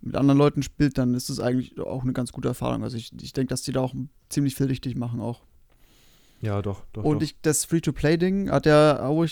[0.00, 2.82] mit anderen Leuten spielt, dann ist das eigentlich auch eine ganz gute Erfahrung.
[2.82, 3.94] Also ich, ich denke, dass die da auch
[4.28, 5.42] ziemlich viel richtig machen auch.
[6.40, 7.04] ja doch, doch.
[7.04, 9.24] Und ich, das Free-to-Play-Ding hat ja auch,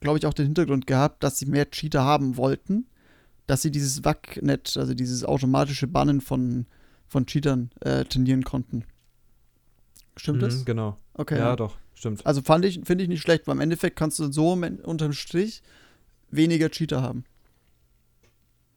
[0.00, 2.86] glaube ich, auch den Hintergrund gehabt, dass sie mehr Cheater haben wollten,
[3.46, 6.66] dass sie dieses WAC-Net, also dieses automatische Bannen von,
[7.06, 8.84] von Cheatern äh, trainieren konnten.
[10.16, 10.64] Stimmt Mhm, das?
[10.64, 10.96] Genau.
[11.14, 11.38] Okay.
[11.38, 12.26] ja, doch, stimmt.
[12.26, 15.62] Also fand ich, finde ich nicht schlecht, weil im Endeffekt kannst du so unterm Strich
[16.30, 17.24] weniger Cheater haben.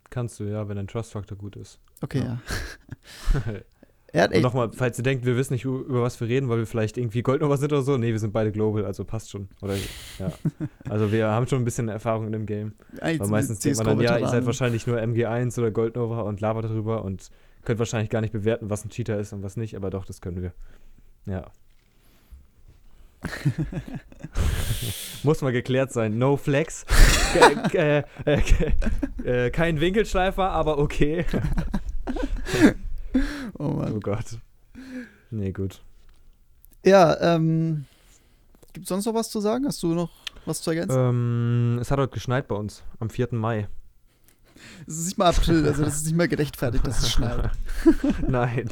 [0.10, 1.80] Kannst du, ja, wenn dein Trust-Faktor gut ist.
[2.02, 2.42] Okay, ja.
[4.14, 4.28] Ja.
[4.42, 7.22] Nochmal, falls ihr denkt, wir wissen nicht, über was wir reden, weil wir vielleicht irgendwie
[7.22, 7.98] Goldnummer sind oder so.
[7.98, 9.50] Nee, wir sind beide global, also passt schon.
[9.62, 9.76] Oder
[10.18, 10.32] ja.
[10.90, 12.74] Also wir haben schon ein bisschen Erfahrung in dem Game.
[13.00, 16.66] Weil meistens denkt man dann, ja, ihr seid wahrscheinlich nur MG1 oder Goldnova und labert
[16.66, 17.30] darüber und
[17.64, 20.22] könnt wahrscheinlich gar nicht bewerten, was ein Cheater ist und was nicht, aber doch, das
[20.22, 20.54] können wir.
[21.26, 21.52] Ja.
[25.24, 26.18] Muss mal geklärt sein.
[26.18, 26.86] No Flex.
[27.74, 28.42] Äh, äh,
[29.24, 31.28] äh, kein Winkelschleifer, aber okay.
[33.60, 33.94] Oh Mann.
[33.94, 34.40] Oh Gott.
[35.30, 35.84] Nee, gut.
[36.84, 37.86] Ja, ähm.
[38.74, 39.68] Gibt sonst noch was zu sagen?
[39.68, 40.10] Hast du noch
[40.46, 40.98] was zu ergänzen?
[40.98, 43.28] Ähm, es hat heute geschneit bei uns, am 4.
[43.32, 43.68] Mai.
[44.88, 47.52] Es ist nicht mal April, also das ist nicht mal gerechtfertigt, dass es schneit.
[48.28, 48.70] Nein.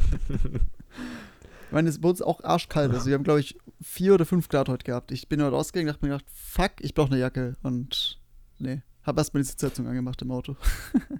[1.67, 2.93] Ich meine, es ist uns auch arschkalt.
[2.93, 5.11] Also wir haben, glaube ich, vier oder fünf Grad heute gehabt.
[5.11, 7.55] Ich bin heute rausgegangen, dachte mir gedacht, fuck, ich brauche eine Jacke.
[7.61, 8.19] Und
[8.57, 10.55] nee, habe erstmal die Sitzheizung angemacht im Auto.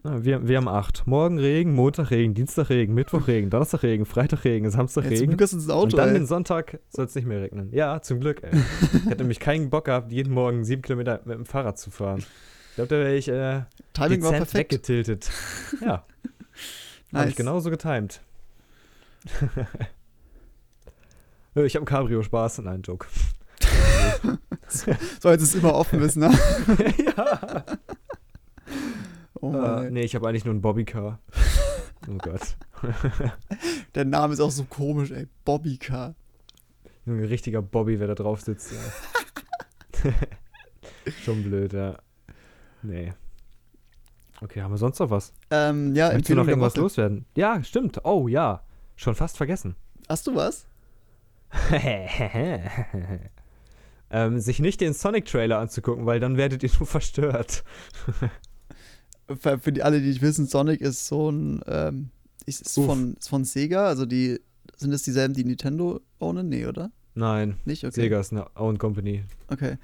[0.04, 1.06] Ja, Wir, wir haben acht.
[1.06, 5.18] Morgen Regen, Montag Regen, Dienstag Regen, Mittwoch Regen, Donnerstag Regen, Freitag Regen, Samstag Ja, zum
[5.20, 5.38] Regen.
[5.38, 6.14] Glück du ins Auto, und dann ey.
[6.14, 7.74] den Sonntag soll es nicht mehr regnen.
[7.74, 8.52] Ja, zum Glück, ey.
[8.94, 12.20] Ich hätte nämlich keinen Bock gehabt, jeden Morgen sieben Kilometer mit dem Fahrrad zu fahren.
[12.70, 14.72] Ich glaube, da wäre ich äh, Timing war perfekt.
[14.72, 15.30] weggetiltet.
[15.82, 16.06] Ja, habe
[17.12, 17.30] Nice.
[17.32, 18.22] ich genauso getimed.
[21.66, 22.60] ich habe ein Cabrio-Spaß.
[22.60, 23.08] Nein, Joke.
[24.70, 26.32] So, jetzt ist immer offen wissen, ne?
[27.18, 27.64] ja.
[29.40, 31.20] Oh Äh, nee, ich habe eigentlich nur ein Bobbycar.
[32.10, 32.58] Oh Gott.
[33.94, 35.28] Der Name ist auch so komisch, ey.
[35.46, 36.16] Bobby Car.
[37.06, 38.74] Ein richtiger Bobby, wer da drauf sitzt.
[40.04, 40.12] Ja.
[41.24, 41.98] Schon blöd, ja.
[42.82, 43.14] Nee.
[44.42, 45.34] Okay, haben wir sonst noch was?
[45.52, 47.26] Ähm, ja, Möchtest du noch irgendwas loswerden?
[47.36, 48.04] Ja, stimmt.
[48.06, 48.64] Oh ja.
[48.96, 49.76] Schon fast vergessen.
[50.10, 50.66] Hast du was?
[54.12, 57.64] ähm, sich nicht den Sonic-Trailer anzugucken, weil dann werdet ihr nur verstört.
[59.42, 62.12] Für, für die alle, die nicht wissen, Sonic ist so ein, ähm,
[62.46, 64.40] ist, von, ist von Sega, also die,
[64.78, 66.48] sind das dieselben, die Nintendo ownen?
[66.48, 66.92] Nee, oder?
[67.14, 67.84] Nein, Nicht?
[67.84, 68.02] Okay.
[68.02, 69.24] Sega ist eine Own Company.
[69.48, 69.78] Okay.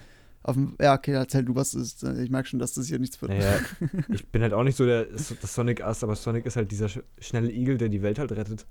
[0.43, 2.03] Auf dem, ja, okay, erzähl du, was ist.
[2.03, 3.31] Ich merke schon, dass das hier nichts wird.
[3.31, 3.59] Naja,
[4.09, 6.99] ich bin halt auch nicht so der, das Sonic-Ass, aber Sonic ist halt dieser sch
[7.19, 8.65] schnelle Igel, der die Welt halt rettet.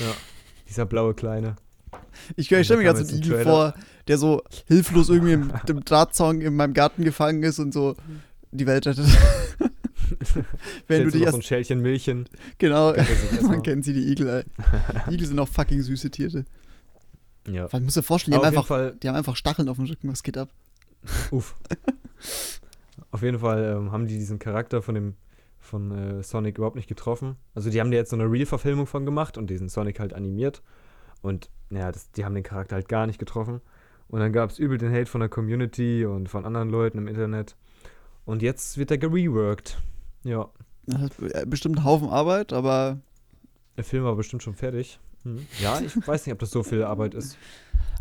[0.00, 0.12] Ja.
[0.68, 1.56] Dieser blaue Kleine.
[2.36, 3.74] Ich, ich stelle mir gerade so einen Igel vor,
[4.08, 7.96] der so hilflos irgendwie im dem Drahtzaun in meinem Garten gefangen ist und so
[8.52, 9.06] die Welt rettet.
[10.86, 11.32] Wenn du dich erst.
[11.32, 12.28] so ein Schälchen Milchen.
[12.58, 12.94] Genau,
[13.42, 14.44] man kennt sie, die Igel, ey.
[15.12, 16.44] Igel sind auch fucking süße Tiere.
[17.48, 17.68] Ja.
[17.72, 20.10] Man muss dir vorstellen, die haben, einfach, Fall, die haben einfach Stacheln auf dem Rücken.
[20.10, 20.50] Was geht ab?
[21.30, 21.54] uff.
[23.10, 25.14] auf jeden Fall ähm, haben die diesen Charakter von dem
[25.64, 27.36] von äh, Sonic überhaupt nicht getroffen.
[27.54, 30.62] Also die haben da jetzt so eine Real-Verfilmung von gemacht und diesen Sonic halt animiert.
[31.24, 33.62] Und naja, das, die haben den Charakter halt gar nicht getroffen.
[34.08, 37.08] Und dann gab es übel den Hate von der Community und von anderen Leuten im
[37.08, 37.56] Internet.
[38.26, 39.80] Und jetzt wird er gereworked.
[40.22, 40.50] Ja,
[40.86, 42.98] Das ist äh, bestimmt ein Haufen Arbeit, aber.
[43.78, 45.00] der Film war bestimmt schon fertig.
[45.22, 45.46] Hm.
[45.62, 47.38] Ja, ich weiß nicht, ob das so viel Arbeit ist.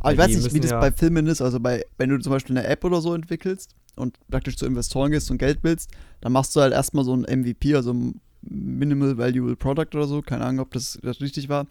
[0.01, 1.41] Aber ich Weil weiß die nicht, wie das ja- bei Filmen ist.
[1.41, 5.11] Also bei, wenn du zum Beispiel eine App oder so entwickelst und praktisch zu Investoren
[5.11, 9.17] gehst und Geld willst, dann machst du halt erstmal so ein MVP, also ein Minimal
[9.17, 10.21] Valuable Product oder so.
[10.21, 11.67] Keine Ahnung, ob das, das richtig war.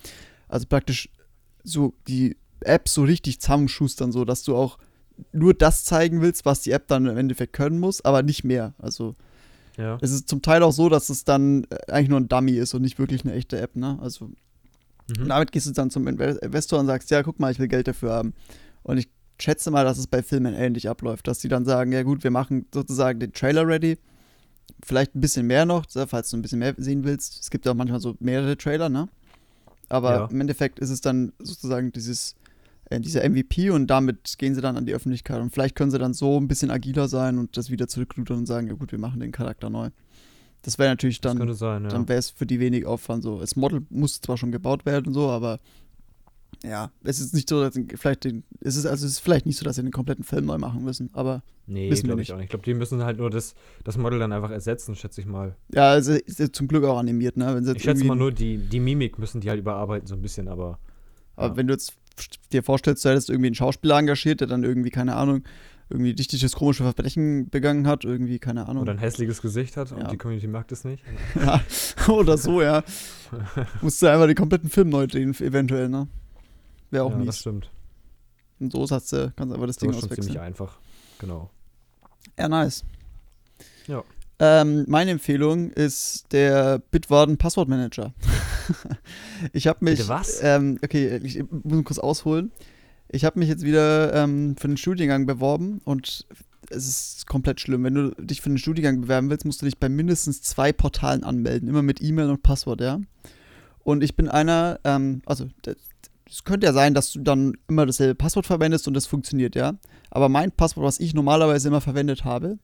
[0.48, 1.10] Also praktisch
[1.64, 4.78] so die App so richtig zusammenschustern, so dass du auch
[5.32, 8.74] nur das zeigen willst, was die App dann im Endeffekt können muss, aber nicht mehr.
[8.78, 9.14] Also
[9.76, 9.98] Ja.
[10.00, 12.74] es ist zum Teil auch so, dass es dann äh, eigentlich nur ein Dummy ist
[12.74, 13.98] und nicht wirklich eine echte App, ne?
[14.00, 14.30] Also
[15.18, 15.28] Mhm.
[15.28, 17.88] damit gehst du dann zum Inve- Investor und sagst, ja, guck mal, ich will Geld
[17.88, 18.34] dafür haben.
[18.84, 19.08] Und ich
[19.40, 22.30] schätze mal, dass es bei Filmen ähnlich abläuft, dass die dann sagen, ja gut, wir
[22.30, 23.98] machen sozusagen den Trailer ready.
[24.84, 27.40] Vielleicht ein bisschen mehr noch, falls du ein bisschen mehr sehen willst.
[27.40, 29.08] Es gibt ja auch manchmal so mehrere Trailer, ne?
[29.92, 30.24] Aber Ja.
[30.26, 32.34] im Endeffekt ist es dann sozusagen dieses,
[32.86, 35.40] äh, dieser MVP und damit gehen sie dann an die Öffentlichkeit.
[35.40, 38.46] Und vielleicht können sie dann so ein bisschen agiler sein und das wieder zurückrudern und
[38.46, 39.90] sagen, ja gut, wir machen den Charakter neu.
[40.62, 41.88] Das wäre natürlich dann sein, ja.
[41.88, 43.40] dann wäre es für die wenig Aufwand so.
[43.40, 45.58] Das Model muss zwar schon gebaut werden und so, aber
[46.64, 49.46] ja, es ist nicht so, dass sie vielleicht den, es ist also es ist vielleicht
[49.46, 52.22] nicht so, dass sie den kompletten Film neu machen müssen, aber Nee, Wissen wir glaube
[52.22, 52.44] ich auch nicht.
[52.44, 53.54] Ich glaube, die müssen halt nur das,
[53.84, 55.54] das Model dann einfach ersetzen, schätze ich mal.
[55.72, 57.62] ja, also ist ja zum Glück auch animiert, ne?
[57.76, 60.78] Ich schätze mal nur, die, die Mimik müssen die halt überarbeiten, so ein bisschen, aber.
[61.36, 61.56] Aber ja.
[61.56, 61.94] wenn du jetzt
[62.52, 65.44] dir vorstellst, du hättest irgendwie einen Schauspieler engagiert, der dann irgendwie, keine Ahnung,
[65.88, 68.82] irgendwie dichtiges komische Verbrechen begangen hat, irgendwie, keine Ahnung.
[68.82, 69.98] Oder ein hässliches Gesicht hat Ja.
[69.98, 71.02] und die Community mag das nicht.
[71.36, 71.60] ja,
[72.08, 72.82] oder so, ja.
[73.82, 76.08] Musst du einfach den kompletten Film neu drehen, eventuell, ne?
[76.92, 77.38] Wäre auch ja, das mies.
[77.38, 77.70] stimmt.
[78.60, 80.44] Und so hast du, kannst einfach das Das Ding ist schon ziemlich auswechseln.
[80.44, 80.78] einfach.
[81.18, 81.50] Genau.
[82.38, 82.84] Ja, nice.
[83.86, 84.04] Ja.
[84.38, 88.12] Ähm, meine Empfehlung ist der Bitwarden Passwortmanager.
[89.52, 89.98] ich habe mich.
[89.98, 90.42] Bitte was?
[90.42, 92.52] Ähm, okay, ich muss kurz ausholen.
[93.08, 96.26] Ich habe mich jetzt wieder ähm, für den Studiengang beworben und
[96.70, 97.84] es ist komplett schlimm.
[97.84, 101.24] Wenn du dich für den Studiengang bewerben willst, musst du dich bei mindestens zwei Portalen
[101.24, 103.00] anmelden, immer mit E-Mail und Passwort, ja.
[103.84, 105.48] Und ich bin einer, ähm, also
[106.32, 109.74] es könnte ja sein, dass du dann immer dasselbe Passwort verwendest und das funktioniert, ja.
[110.10, 112.58] Aber mein Passwort, was ich normalerweise immer verwendet habe,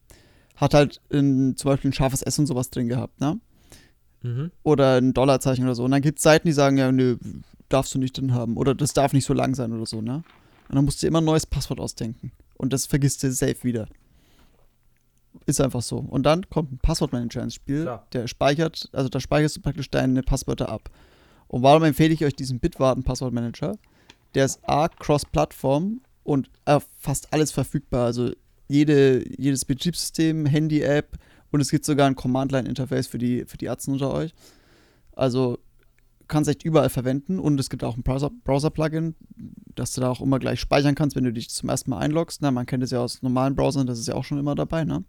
[0.55, 3.39] hat halt in, zum Beispiel ein scharfes S und sowas drin gehabt, ne?
[4.23, 4.51] Mhm.
[4.63, 5.83] Oder ein Dollarzeichen oder so.
[5.85, 7.17] Und dann gibt es Seiten, die sagen, ja, nö,
[7.69, 8.57] darfst du nicht drin haben.
[8.57, 10.23] Oder das darf nicht so lang sein oder so, ne?
[10.67, 12.31] Und dann musst du immer ein neues Passwort ausdenken.
[12.57, 13.87] Und das vergisst du safe wieder.
[15.45, 15.97] Ist einfach so.
[15.97, 18.07] Und dann kommt ein Passwortmanager ins Spiel, Klar.
[18.13, 20.89] der speichert, also da speicherst du praktisch deine Passwörter ab.
[21.49, 23.77] Und warum empfehle ich euch diesen Bitwarden-Passwortmanager?
[24.35, 28.05] Der ist A, Cross-Plattform und auf fast alles verfügbar.
[28.05, 28.31] Also
[28.67, 31.17] jede, jedes Betriebssystem, Handy-App
[31.51, 34.33] und es gibt sogar ein Command-Line-Interface für die, für die Ärzte unter euch.
[35.15, 35.57] Also
[36.27, 39.15] kannst echt überall verwenden und es gibt auch ein Browser- Browser-Plugin,
[39.73, 42.43] dass du da auch immer gleich speichern kannst, wenn du dich zum ersten Mal einloggst.
[42.43, 44.85] Na, man kennt es ja aus normalen Browsern, das ist ja auch schon immer dabei,
[44.85, 45.03] ne?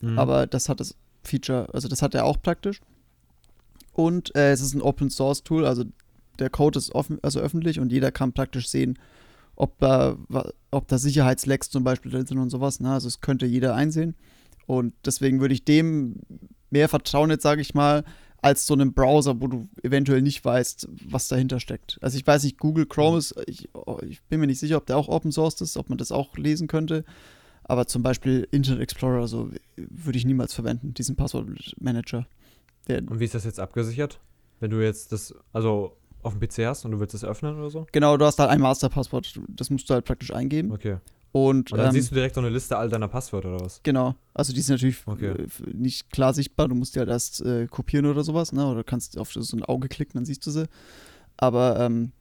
[0.00, 0.18] Mhm.
[0.18, 2.80] Aber das hat das Feature, also das hat er auch praktisch.
[3.94, 5.84] Und äh, es ist ein Open Source Tool, also
[6.38, 8.98] der Code ist offen, also öffentlich und jeder kann praktisch sehen,
[9.56, 10.16] ob da,
[10.72, 12.80] ob da Sicherheitslecks zum Beispiel drin sind und sowas.
[12.80, 12.90] Ne?
[12.90, 14.16] Also es könnte jeder einsehen.
[14.66, 16.20] Und deswegen würde ich dem
[16.70, 18.04] mehr vertrauen, jetzt sage ich mal,
[18.42, 21.98] als so einem Browser, wo du eventuell nicht weißt, was dahinter steckt.
[22.02, 24.86] Also ich weiß nicht, Google Chrome ist, ich, oh, ich bin mir nicht sicher, ob
[24.86, 27.04] der auch Open Source ist, ob man das auch lesen könnte.
[27.62, 32.26] Aber zum Beispiel Internet Explorer so würde ich niemals verwenden, diesen Passwortmanager.
[32.88, 34.20] Der, Und wie ist das jetzt abgesichert?
[34.60, 37.70] Wenn du jetzt das, also auf dem PC hast und du willst es öffnen oder
[37.70, 37.86] so?
[37.92, 40.72] genau, du hast halt ein Masterpasswort, das musst du halt praktisch eingeben.
[40.72, 40.98] Okay.
[41.32, 43.80] Und, Und dann ähm, siehst du direkt so eine Liste all deiner Passwörter oder was?
[43.82, 45.34] Genau, also die sind natürlich Okay.
[45.72, 46.68] nicht klar sichtbar.
[46.68, 48.64] Du musst die halt erst äh, kopieren oder sowas, ne?
[48.64, 50.66] Oder du kannst auf so ein Auge klicken, dann siehst du sie.
[51.36, 52.12] Aber ähm,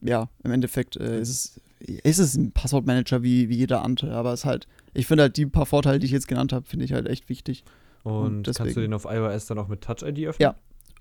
[0.00, 1.60] ja, im Endeffekt äh, ist, es,
[2.02, 4.14] ist es ein Passwortmanager wie, wie jeder andere.
[4.14, 6.66] Aber es ist halt, ich finde halt die paar Vorteile, die ich jetzt genannt habe,
[6.66, 7.64] finde ich halt echt wichtig.
[8.02, 10.42] Und, Und kannst du den auf iOS dann auch mit Touch-ID öffnen?
[10.42, 10.54] Ja.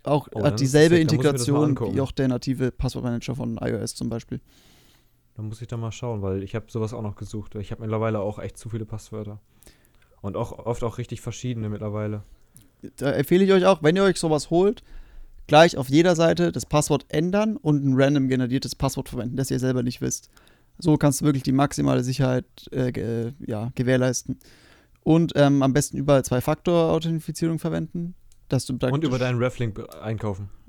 [0.04, 4.42] Auch Oh, hat dieselbe sick, Integration wie auch der native Passwortmanager von iOS zum Beispiel.
[5.36, 7.56] Dann muss ich da mal schauen, weil ich habe sowas auch noch gesucht.
[7.56, 9.40] Ich habe mittlerweile auch echt zu viele Passwörter.
[10.22, 12.24] Und auch oft auch richtig verschiedene mittlerweile.
[12.98, 14.84] Da empfehle ich euch auch, wenn ihr euch sowas holt,
[15.48, 19.60] gleich auf jeder Seite das Passwort ändern und ein random generiertes Passwort verwenden, das ihr
[19.60, 20.30] selber nicht wisst.
[20.80, 24.40] So kannst du wirklich die maximale Sicherheit äh, ja, gewährleisten.
[25.04, 28.14] Und ähm, am besten überall Zwei-Faktor-Authentifizierung verwenden,
[28.50, 30.50] dass du Und über deinen Reflink be- einkaufen.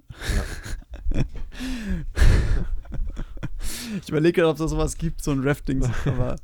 [4.03, 6.37] Ich überlege gerade, ob es sowas gibt, so ein Ref-Dings, aber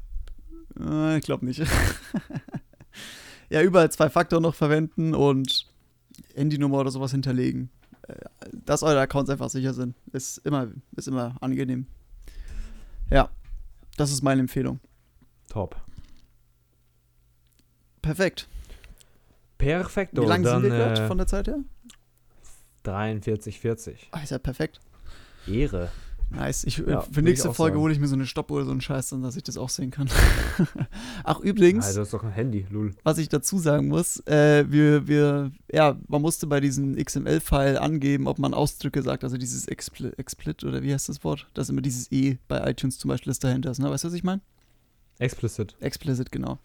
[0.78, 1.62] äh, ich glaube nicht.
[3.50, 5.66] ja, überall Zwei-Faktor noch verwenden und
[6.34, 7.70] Handynummer oder sowas hinterlegen.
[8.06, 8.14] Äh,
[8.64, 11.86] Dass eure Accounts einfach sicher sind, ist immer, ist immer angenehm.
[13.10, 13.30] Ja,
[13.96, 14.78] das ist meine Empfehlung.
[15.48, 15.76] Top.
[18.02, 18.48] Perfekt.
[19.58, 20.22] Perfekto.
[20.22, 21.58] Wie lange dann sind wir gerade äh, von der Zeit her?
[22.84, 24.08] 43, 40.
[24.12, 24.80] Ah, ist ja perfekt.
[25.46, 25.90] Ehre.
[26.30, 26.64] Nice.
[26.64, 27.82] Ich, Ja, für würd ich nächste Folge sagen.
[27.82, 29.70] hole ich mir so eine Stoppuhr oder so einen Scheiß, dann dass ich das auch
[29.70, 30.10] sehen kann.
[31.24, 31.86] Ach, übrigens.
[31.86, 32.94] Also das ist doch ein Handy, lul.
[33.02, 38.26] was ich dazu sagen muss, äh, wir, wir, ja, man musste bei diesem XML-File angeben,
[38.26, 41.46] ob man Ausdrücke sagt, also dieses Expli Explit oder wie heißt das Wort?
[41.54, 43.90] Das ist immer dieses E bei iTunes zum Beispiel, das dahinter ist, ne?
[43.90, 44.42] Weißt du, was ich meine?
[45.18, 45.76] Explicit.
[45.80, 46.58] Explicit, genau.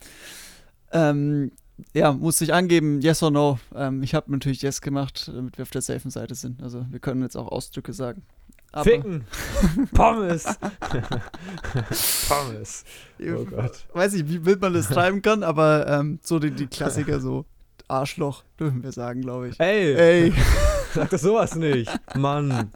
[0.94, 1.52] Ähm,
[1.94, 3.60] ja, musste ich angeben, yes or no.
[3.76, 6.62] Ähm, ich habe natürlich yes gemacht, damit wir auf der safen Seite sind.
[6.64, 8.24] Also wir können jetzt auch Ausdrücke sagen.
[8.72, 9.26] Aber Ficken.
[9.94, 10.46] Pommes.
[12.28, 12.84] Pommes.
[13.22, 13.86] Oh Gott.
[13.94, 17.46] weiß nicht, wie wild man das treiben kann, aber ähm, so die, die Klassiker, so
[17.88, 19.60] Arschloch, dürfen wir sagen, glaube ich.
[19.60, 20.34] Ey, Ey.
[20.94, 21.92] sag das sowas nicht.
[22.16, 22.72] Mann.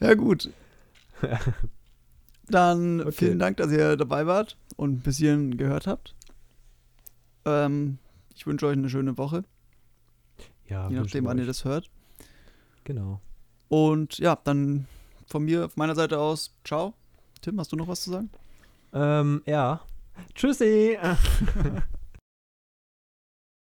[0.00, 0.50] Ja, gut.
[2.48, 3.12] Dann Okay.
[3.12, 6.15] vielen Dank, dass ihr dabei wart und bis hierhin gehört habt.
[7.46, 7.98] Ähm,
[8.34, 9.44] ich wünsche euch eine schöne Woche,
[10.68, 11.88] Ja, je nachdem, wann ihr das hört.
[12.84, 13.20] Genau.
[13.68, 14.86] Und ja, dann
[15.26, 16.94] von mir, auf meiner Seite aus, ciao.
[17.40, 18.30] Tim, hast du noch was zu sagen?
[18.92, 19.80] Ähm, ja.
[20.34, 20.98] Tschüssi.